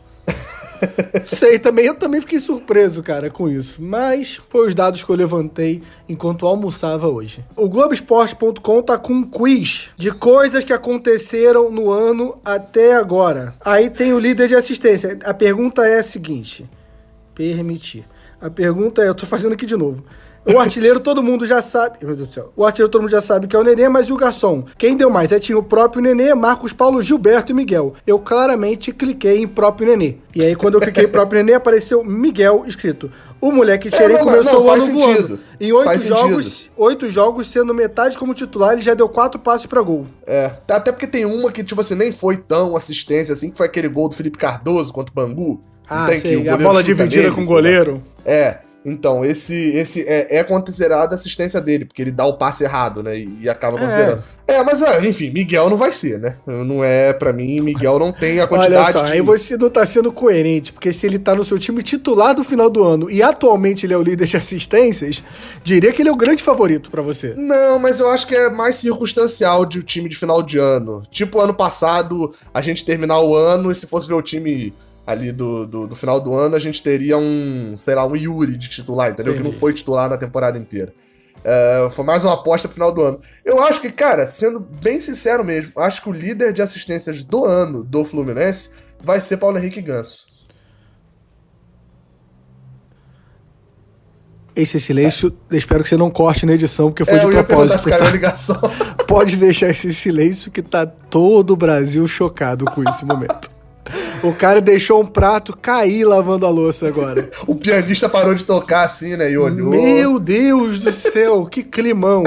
[1.26, 3.82] Sei, também eu também fiquei surpreso, cara, com isso.
[3.82, 7.43] Mas foi os dados que eu levantei enquanto almoçava hoje.
[7.55, 13.53] O Globoesporte.com tá com um quiz de coisas que aconteceram no ano até agora.
[13.64, 15.18] Aí tem o líder de assistência.
[15.24, 16.70] A pergunta é a seguinte:
[17.34, 18.05] permitir.
[18.42, 20.04] A pergunta é, eu tô fazendo aqui de novo.
[20.46, 21.98] O artilheiro todo mundo já sabe.
[22.02, 22.52] Meu Deus do céu.
[22.56, 24.64] O artilheiro todo mundo já sabe que é o Nenê, mas e o garçom?
[24.78, 25.32] Quem deu mais?
[25.32, 27.94] É tinha o próprio Nenê, Marcos Paulo, Gilberto e Miguel.
[28.08, 30.16] Eu claramente cliquei em próprio Nenê.
[30.34, 33.12] E aí, quando eu cliquei em próprio Nenê, apareceu Miguel escrito.
[33.42, 35.28] O moleque Tcheren é, começou o ano sentido.
[35.28, 35.40] voando.
[35.60, 39.82] Em oito jogos, oito jogos, sendo metade como titular, ele já deu quatro passes para
[39.82, 40.08] gol.
[40.26, 43.66] É, até porque tem uma que, tipo assim, nem foi tão assistência assim, que foi
[43.66, 45.62] aquele gol do Felipe Cardoso contra o Bangu.
[45.90, 48.02] Ah, sei, a bola dividida com o goleiro.
[48.26, 53.04] É, então, esse esse é, é considerado assistência dele, porque ele dá o passe errado,
[53.04, 53.18] né?
[53.18, 53.82] E, e acaba é.
[53.82, 54.24] considerando.
[54.48, 56.36] É, é mas enfim, Miguel não vai ser, né?
[56.48, 58.84] Não é, para mim, Miguel não tem a quantidade.
[58.84, 59.12] Olha só, de...
[59.12, 62.44] aí você não tá sendo coerente, porque se ele tá no seu time titular do
[62.44, 65.22] final do ano e atualmente ele é o líder de assistências,
[65.64, 67.34] diria que ele é o grande favorito para você.
[67.36, 71.04] Não, mas eu acho que é mais circunstancial de o time de final de ano.
[71.12, 74.74] Tipo, ano passado, a gente terminar o ano e se fosse ver o time
[75.10, 78.55] ali do, do, do, final do ano, a gente teria um, sei lá, um Yuri
[78.55, 79.34] de titular, entendeu?
[79.34, 79.49] Entendi.
[79.49, 80.93] Que não foi titular na temporada inteira.
[81.43, 83.20] É, foi mais uma aposta pro final do ano.
[83.43, 87.43] Eu acho que, cara, sendo bem sincero mesmo, acho que o líder de assistências do
[87.43, 88.70] ano do Fluminense
[89.01, 90.30] vai ser Paulo Henrique Ganso.
[94.55, 95.57] Esse silêncio, é.
[95.57, 97.89] espero que você não corte na edição, porque foi é, de propósito.
[97.89, 98.10] Tá?
[98.12, 98.62] ligação.
[99.07, 103.59] Pode deixar esse silêncio que tá todo o Brasil chocado com esse momento.
[104.24, 107.30] O cara deixou um prato cair lavando a louça agora.
[107.47, 109.32] o pianista parou de tocar assim, né?
[109.32, 109.70] E olhou.
[109.70, 112.24] Meu Deus do céu, que climão.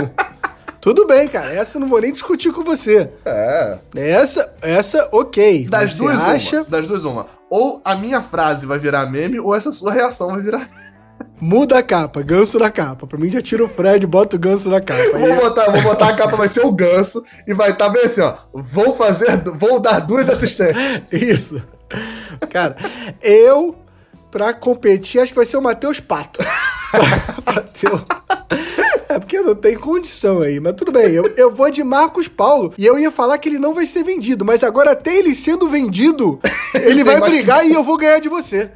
[0.81, 1.53] Tudo bem, cara.
[1.53, 3.09] Essa eu não vou nem discutir com você.
[3.25, 3.79] É.
[3.95, 5.69] Essa, essa, ok.
[5.69, 6.63] Das duas, acha...
[6.63, 6.65] uma.
[6.65, 7.27] Das duas, uma.
[7.49, 10.69] Ou a minha frase vai virar meme, ou essa sua reação vai virar
[11.41, 13.07] Muda a capa, ganso na capa.
[13.07, 15.19] Pra mim já tira o Fred, bota o ganso na capa.
[15.19, 18.05] Vou, botar, vou botar a capa, vai ser o ganso e vai estar tá bem
[18.05, 18.35] assim, ó.
[18.53, 21.03] Vou fazer, vou dar duas assistências.
[21.11, 21.61] Isso.
[22.51, 22.77] Cara,
[23.21, 23.77] eu,
[24.31, 26.41] pra competir, acho que vai ser o Matheus Pato.
[29.13, 31.13] É porque não tem condição aí, mas tudo bem.
[31.13, 34.03] Eu, eu vou de Marcos Paulo e eu ia falar que ele não vai ser
[34.03, 36.41] vendido, mas agora até ele sendo vendido,
[36.75, 38.71] ele vai brigar e eu vou ganhar de você.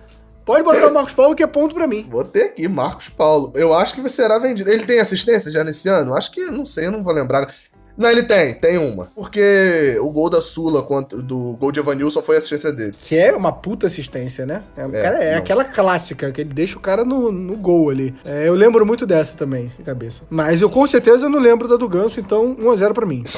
[0.44, 2.02] Pode botar o Marcos Paulo que é ponto para mim.
[2.02, 3.50] Botei aqui, Marcos Paulo.
[3.54, 4.70] Eu acho que será vendido.
[4.70, 6.14] Ele tem assistência já nesse ano?
[6.14, 7.52] Acho que, não sei, eu não vou lembrar.
[7.96, 9.06] Não, ele tem, tem uma.
[9.14, 12.94] Porque o gol da Sula contra, do gol de Evanilson foi a assistência dele.
[13.00, 14.62] Que é uma puta assistência, né?
[14.76, 18.14] É, é, cara, é aquela clássica, que ele deixa o cara no, no gol ali.
[18.24, 20.22] É, eu lembro muito dessa também, de cabeça.
[20.28, 23.24] Mas eu com certeza não lembro da do Ganso, então 1x0 pra mim.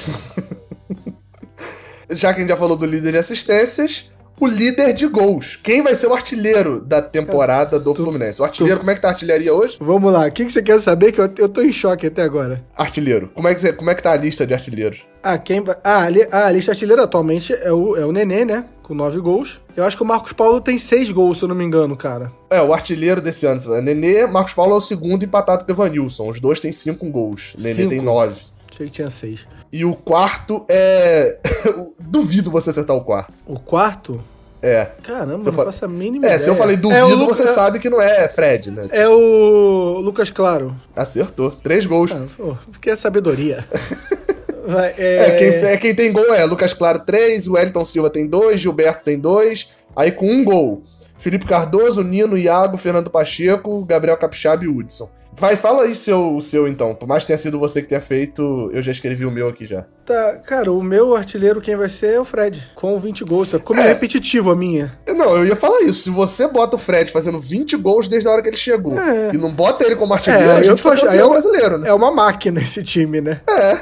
[2.11, 4.11] já que a gente já falou do líder de assistências,
[4.41, 5.59] o líder de gols.
[5.63, 8.41] Quem vai ser o artilheiro da temporada do tu, Fluminense?
[8.41, 8.81] O artilheiro, tu...
[8.81, 9.77] como é que tá a artilharia hoje?
[9.81, 11.13] Vamos lá, o que, que você quer saber?
[11.13, 12.65] Que eu, eu tô em choque até agora.
[12.77, 13.31] Artilheiro.
[13.35, 15.03] Como é que, você, como é que tá a lista de artilheiros?
[15.23, 18.45] Ah, quem ah, a, li, ah, a lista artilheira atualmente é o, é o Nenê,
[18.45, 18.65] né?
[18.83, 19.61] Com nove gols.
[19.77, 22.33] Eu acho que o Marcos Paulo tem seis gols, se eu não me engano, cara.
[22.49, 23.61] É, o artilheiro desse ano.
[23.83, 26.31] Nenê, Marcos Paulo é o segundo empatado com o Evanilson.
[26.31, 27.55] Os dois têm cinco gols.
[27.59, 27.91] Nenê cinco.
[27.91, 28.41] tem nove.
[28.71, 29.47] Achei que tinha seis.
[29.73, 31.39] E o quarto é.
[32.01, 33.33] Duvido você acertar o quarto.
[33.47, 34.21] O quarto?
[34.63, 34.89] É.
[35.05, 36.41] Caramba, Se eu não fa- faço a mínima É, ideia.
[36.41, 38.89] se eu falei É duvido, o Lu- você é- sabe que não é Fred, né?
[38.91, 40.75] É o Lucas Claro.
[40.97, 41.51] Acertou.
[41.51, 42.11] Três gols.
[42.13, 42.27] Ah,
[42.73, 43.65] porque é sabedoria.
[44.67, 48.27] Vai, É, quem, é, quem tem gol é Lucas Claro 3, o Wellington Silva tem
[48.27, 50.83] 2, Gilberto tem 2, aí com um gol.
[51.19, 55.09] Felipe Cardoso, Nino, Iago, Fernando Pacheco, Gabriel Capixaba e Hudson.
[55.33, 56.95] Vai, fala aí seu, o seu então.
[56.95, 59.65] Por mais que tenha sido você que tenha feito, eu já escrevi o meu aqui
[59.65, 59.85] já.
[60.05, 63.49] Tá, cara, o meu artilheiro quem vai ser é o Fred, com 20 gols.
[63.49, 63.89] Ficou meio É.
[63.93, 64.99] repetitivo a minha.
[65.07, 66.03] Não, eu ia falar isso.
[66.05, 69.31] Se você bota o Fred fazendo 20 gols desde a hora que ele chegou É.
[69.33, 71.79] e não bota ele como artilheiro, É, a eu gente tô foi campeão eu- brasileiro,
[71.79, 71.89] né?
[71.89, 73.41] É uma máquina esse time, né?
[73.49, 73.81] É.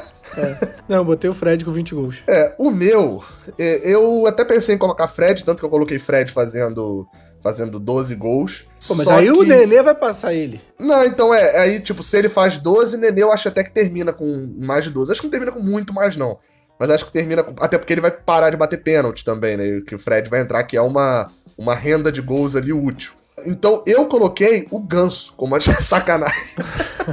[0.88, 2.16] Não, eu botei o Fred com 20 gols.
[2.26, 3.22] É, o meu,
[3.58, 7.06] é, eu até pensei em colocar Fred, tanto que eu coloquei Fred fazendo,
[7.42, 8.64] fazendo 12 gols.
[8.86, 10.60] Pô, mas aí o que- Nenê vai passar ele.
[10.78, 14.12] Não, então é, aí tipo, se ele faz 12, Nenê eu acho até que termina
[14.12, 15.12] com mais de 12.
[15.12, 16.38] Acho que não termina com muito mais não.
[16.78, 19.80] Mas acho que termina com, até porque ele vai parar de bater pênalti também, né?
[19.86, 21.26] Que o Fred vai entrar, que é uma,
[21.56, 23.12] uma renda de gols ali útil.
[23.44, 26.42] Então eu coloquei o Ganso como a sacanagem.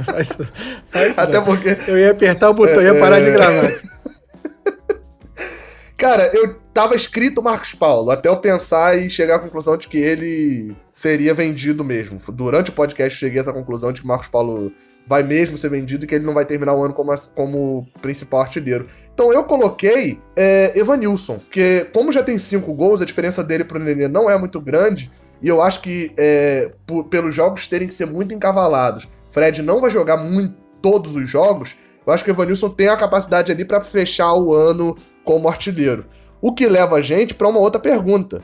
[0.04, 0.32] Faz-
[0.86, 1.44] faz Até não.
[1.44, 3.32] porque Eu ia apertar o botão, ia parar de É.
[3.32, 3.70] gravar.
[5.96, 9.96] Cara, eu tava escrito Marcos Paulo, até eu pensar e chegar à conclusão de que
[9.96, 12.18] ele seria vendido mesmo.
[12.32, 14.72] Durante o podcast eu cheguei a essa conclusão de que Marcos Paulo
[15.06, 18.40] vai mesmo ser vendido e que ele não vai terminar o ano como, como principal
[18.40, 18.86] artilheiro.
[19.14, 23.78] Então eu coloquei é, Evanilson, porque como já tem cinco gols, a diferença dele pro
[23.78, 25.10] Nenê não é muito grande,
[25.42, 29.80] e eu acho que é, por- pelos jogos terem que ser muito encavalados, Fred não
[29.80, 31.74] vai jogar muito todos os jogos,
[32.06, 36.04] eu acho que o Evanilson tem a capacidade ali pra fechar o ano como artilheiro.
[36.40, 38.42] O que leva a gente pra uma outra pergunta,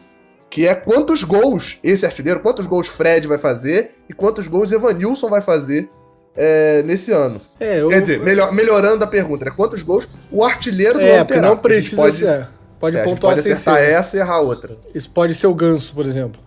[0.48, 5.28] que é quantos gols esse artilheiro, quantos gols Fred vai fazer e quantos gols Evanilson
[5.28, 5.88] vai fazer
[6.34, 7.40] é, nesse ano.
[7.60, 9.52] É, eu, Quer dizer, melhor- melhorando a pergunta, né?
[9.54, 11.48] Quantos gols o artilheiro É, porque terá?
[11.48, 12.48] não precisa pode, ser.
[12.78, 13.90] Pode é, a gente pontuar pode acertar ser.
[13.92, 14.76] essa e errar outra.
[14.94, 16.40] Isso pode ser o Ganso, por exemplo.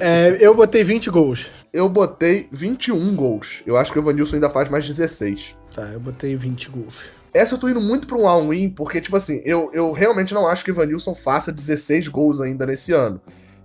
[0.00, 1.50] É, eu botei 20 gols.
[1.72, 3.62] Eu botei 21 gols.
[3.66, 5.56] Eu acho que o Evanilson ainda faz mais 16.
[5.74, 7.06] Tá, eu botei 20 gols.
[7.32, 10.46] Essa eu tô indo muito pra um all-in, porque, tipo assim, eu, eu realmente não
[10.46, 13.20] acho que o Evanilson faça 16 gols ainda nesse ano.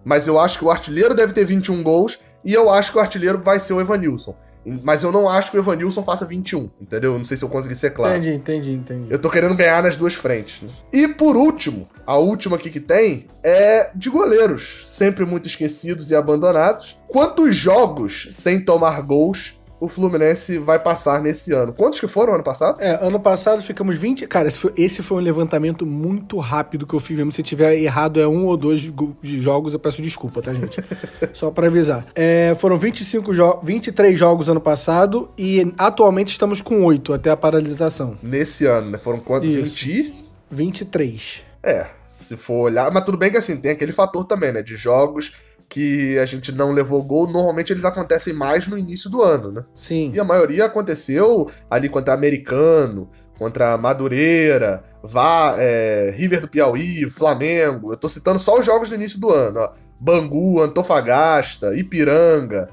[0.06, 3.02] Mas eu acho que o artilheiro deve ter 21 gols e eu acho que o
[3.02, 4.38] artilheiro vai ser o Evanilson.
[4.84, 7.18] Mas eu não acho que o Evanilson faça 21, entendeu?
[7.18, 8.16] Não sei se eu consegui ser claro.
[8.18, 9.08] Entendi, entendi, entendi.
[9.10, 10.62] Eu tô querendo ganhar nas duas frentes.
[10.62, 10.70] né?
[10.92, 16.16] E por último, a última aqui que tem é de goleiros, sempre muito esquecidos e
[16.16, 16.98] abandonados.
[17.08, 21.72] Quantos jogos sem tomar gols o Fluminense vai passar nesse ano?
[21.72, 22.82] Quantos que foram ano passado?
[22.82, 24.26] É, ano passado ficamos 20.
[24.28, 27.32] Cara, esse foi, esse foi um levantamento muito rápido que eu fiz mesmo.
[27.32, 28.82] Se tiver errado, é um ou dois
[29.22, 30.84] de jogos, eu peço desculpa, tá, gente?
[31.34, 32.06] Só pra avisar.
[32.16, 37.38] É, foram 25 jo 23 jogos ano passado e atualmente estamos com 8 até a
[37.38, 38.18] paralisação.
[38.22, 38.98] Nesse ano, né?
[38.98, 39.50] Foram quantos?
[39.50, 39.86] Isso.
[39.86, 40.28] 20?
[40.50, 41.44] 23.
[41.62, 42.92] É, se for olhar.
[42.92, 44.62] Mas tudo bem que assim, tem aquele fator também, né?
[44.62, 45.34] De jogos
[45.70, 49.66] que a gente não levou gol, normalmente eles acontecem mais no início do ano, né?
[49.76, 50.12] Sim.
[50.14, 57.92] E a maioria aconteceu ali contra Americano, contra Madureira, Vá, é, River do Piauí, Flamengo.
[57.92, 59.72] Eu tô citando só os jogos do início do ano, ó.
[60.00, 62.70] Bangu, Antofagasta, Ipiranga,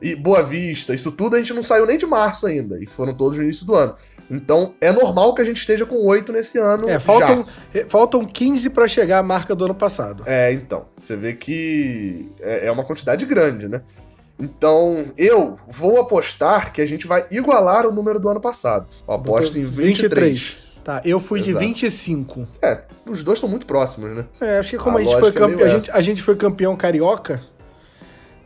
[0.00, 0.94] e Boa Vista.
[0.94, 3.66] Isso tudo a gente não saiu nem de março ainda, e foram todos no início
[3.66, 3.94] do ano.
[4.30, 6.88] Então é normal que a gente esteja com oito nesse ano.
[6.88, 7.00] É, já.
[7.00, 10.24] faltam, é, faltam 15 pra chegar à marca do ano passado.
[10.26, 10.86] É, então.
[10.96, 13.82] Você vê que é é uma quantidade grande, né?
[14.38, 18.94] Então, eu vou apostar que a gente vai igualar o número do ano passado.
[19.08, 20.58] Eu aposto em 23.
[20.84, 21.64] Tá, eu fui de Exato.
[21.64, 22.48] 25.
[22.62, 24.24] É, os dois estão muito próximos, né?
[24.40, 26.22] É, acho que como A a, gente foi lógica é campeão, a gente, a gente
[26.22, 27.40] foi campeão carioca,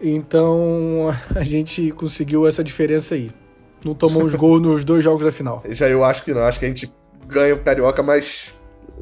[0.01, 3.31] então a gente conseguiu essa diferença aí.
[3.85, 5.63] Não tomou os gols nos dois jogos da final.
[5.69, 6.43] Já eu acho que não.
[6.43, 6.93] Acho que a gente
[7.27, 8.55] ganha o Carioca, mas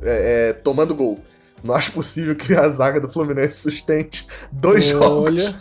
[0.03, 1.21] é, é, tomando gol.
[1.63, 5.61] Não acho possível que a zaga do Fluminense sustente dois jogos Olha,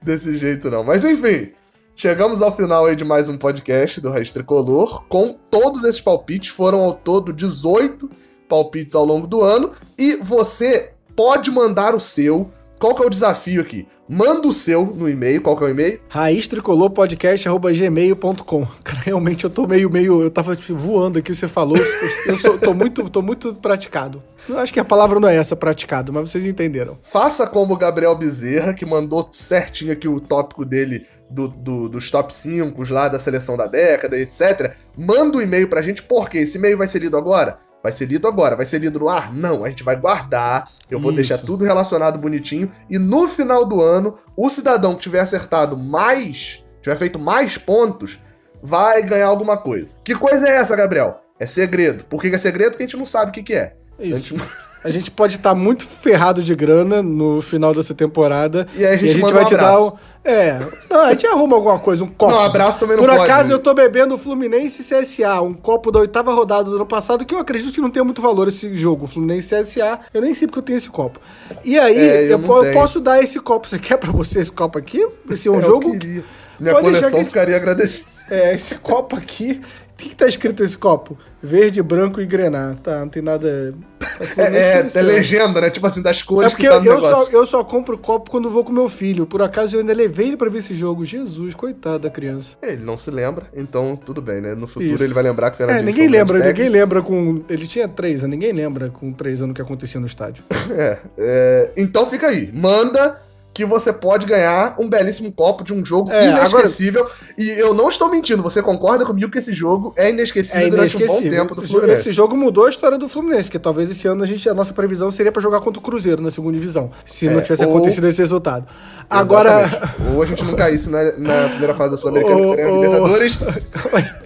[0.00, 0.84] desse jeito, não.
[0.84, 1.50] Mas enfim,
[1.96, 5.04] chegamos ao final aí de mais um podcast do Raiz Tricolor.
[5.08, 8.08] Com todos esses palpites, foram ao todo 18
[8.48, 9.72] palpites ao longo do ano.
[9.98, 12.50] E você pode mandar o seu.
[12.84, 13.88] Qual que é o desafio aqui?
[14.06, 15.40] Manda o seu no e-mail.
[15.40, 16.00] Qual que é o e-mail?
[16.06, 18.66] raiz tricolor podcast@gmail.com.
[18.84, 21.78] Cara, realmente eu tô meio meio, eu tava tipo, voando aqui, você falou,
[22.26, 24.22] eu, sou, tô muito, tô muito praticado.
[24.46, 26.98] Eu acho que a palavra não é essa, praticado, mas vocês entenderam.
[27.02, 32.10] Faça como o Gabriel Bezerra, que mandou certinho aqui o tópico dele do, do- dos
[32.10, 34.74] top 5 lá da seleção da década, etc.
[34.94, 37.58] Manda um e-mail pra gente, porque esse e-mail vai ser lido agora?
[37.84, 38.56] Vai ser lido agora.
[38.56, 39.30] Vai ser lido no ar?
[39.30, 40.70] Não, a gente vai guardar.
[40.90, 41.16] Eu vou Isso.
[41.16, 42.72] deixar tudo relacionado bonitinho.
[42.88, 48.18] E no final do ano, o cidadão que tiver acertado mais, tiver feito mais pontos,
[48.62, 49.96] vai ganhar alguma coisa.
[50.02, 51.20] Que coisa é essa, Gabriel?
[51.38, 52.04] É segredo.
[52.04, 52.70] Por que que é segredo?
[52.70, 53.76] Porque a gente não sabe o que, que é.
[53.98, 54.34] A Isso.
[54.34, 54.42] gente,
[54.84, 58.68] A gente pode estar muito ferrado de grana no final dessa temporada.
[58.76, 59.92] E aí a gente a gente vai um te dar um.
[60.22, 60.58] É,
[60.90, 62.32] não, a gente arruma alguma coisa, um copo.
[62.32, 63.30] Não, abraço também não Por pode.
[63.30, 67.24] acaso eu tô bebendo o Fluminense CSA, um copo da oitava rodada do ano passado,
[67.26, 70.00] que eu acredito que não tem muito valor esse jogo, Fluminense CSA.
[70.14, 71.20] Eu nem sei porque eu tenho esse copo.
[71.64, 73.68] E aí, É, eu eu, eu posso dar esse copo.
[73.68, 75.06] Você quer pra você esse copo aqui?
[75.30, 75.92] Esse é um Eu jogo.
[75.92, 76.24] queria.
[76.58, 78.08] Minha Pode deixar coleção que- ficaria agradecida.
[78.30, 79.60] É, esse copo aqui.
[80.04, 81.16] O que, que tá escrito nesse copo?
[81.42, 82.74] Verde, branco e grená.
[82.82, 83.74] Tá, não tem nada.
[84.36, 85.70] É, é, é se legenda, né?
[85.70, 87.36] Tipo assim, das É cores porque que tá no eu só, negócio.
[87.36, 89.26] eu só compro copo quando vou com meu filho.
[89.26, 91.04] Por acaso eu ainda levei ele pra ver esse jogo.
[91.04, 92.54] Jesus, coitado da criança.
[92.62, 94.54] Ele não se lembra, então tudo bem, né?
[94.54, 95.02] No futuro Isso.
[95.02, 97.42] ele vai lembrar que o É, Fernandinho ninguém foi um lembra, ninguém lembra com.
[97.48, 100.44] Ele tinha três anos, ninguém lembra com três anos o que acontecia no estádio.
[100.70, 102.50] É, é, então fica aí.
[102.52, 103.18] Manda
[103.54, 107.08] que você pode ganhar um belíssimo copo de um jogo É, inesquecível.
[107.38, 110.96] E eu não estou mentindo, você concorda comigo que esse jogo é inesquecível É durante
[110.96, 111.40] um bom inesquecível.
[111.40, 112.00] tempo do Fluminense.
[112.00, 114.74] Esse jogo mudou a história do Fluminense, porque talvez esse ano a, gente, a nossa
[114.74, 117.70] previsão seria pra jogar contra o Cruzeiro na segunda divisão, se não É, tivesse ou-
[117.70, 118.66] acontecido esse resultado.
[119.08, 119.66] Agora.
[119.66, 120.14] Exatamente.
[120.16, 122.82] Ou a gente não caísse na, na primeira fase da Sul-Americana, que a ô.
[122.82, 123.38] Libertadores.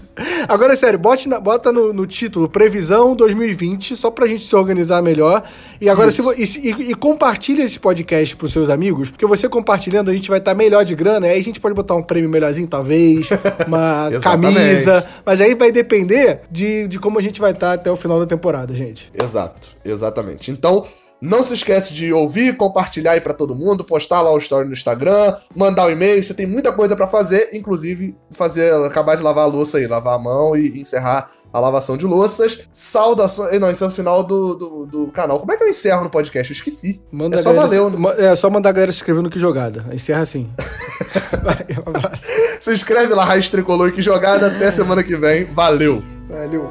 [0.49, 5.03] Agora, sério, bote na- bota no, no título Previsão 2020, só pra gente se organizar
[5.03, 5.43] melhor.
[5.81, 10.15] E agora, se, e, e, compartilha esse podcast pros seus amigos, porque você compartilhando, a
[10.15, 13.29] gente vai estar melhor de grana, aí a gente pode botar um prêmio melhorzinho, talvez,
[13.67, 15.05] uma camisa.
[15.25, 18.27] Mas aí vai depender de, de como a gente vai estar até o final da
[18.27, 19.11] temporada, gente.
[19.15, 20.51] Exato, exatamente.
[20.51, 20.87] Então,
[21.21, 24.73] não se esquece de ouvir, compartilhar aí pra todo mundo, postar lá o story no
[24.73, 29.45] Instagram, mandar o e-mail, você tem muita coisa pra fazer, inclusive fazer acabar de lavar
[29.45, 32.61] a louça aí, lavar a mão e encerrar a lavação de louças.
[32.71, 33.55] Saudações.
[33.55, 35.39] eh, Não, isso é o final do, do, do canal.
[35.41, 36.53] Como é que eu encerro no podcast?
[36.53, 37.01] Eu esqueci.
[37.11, 38.15] Manda é só valeu, se- né?
[38.33, 39.87] É só mandar a galera se inscrever no que jogada.
[39.91, 40.51] Encerra assim.
[41.43, 42.27] vai, um abraço.
[42.61, 44.49] Se inscreve lá, Raiz Tricolor, que jogada.
[44.49, 45.45] Até semana que vem.
[45.47, 46.03] Valeu!
[46.29, 46.69] Valeu.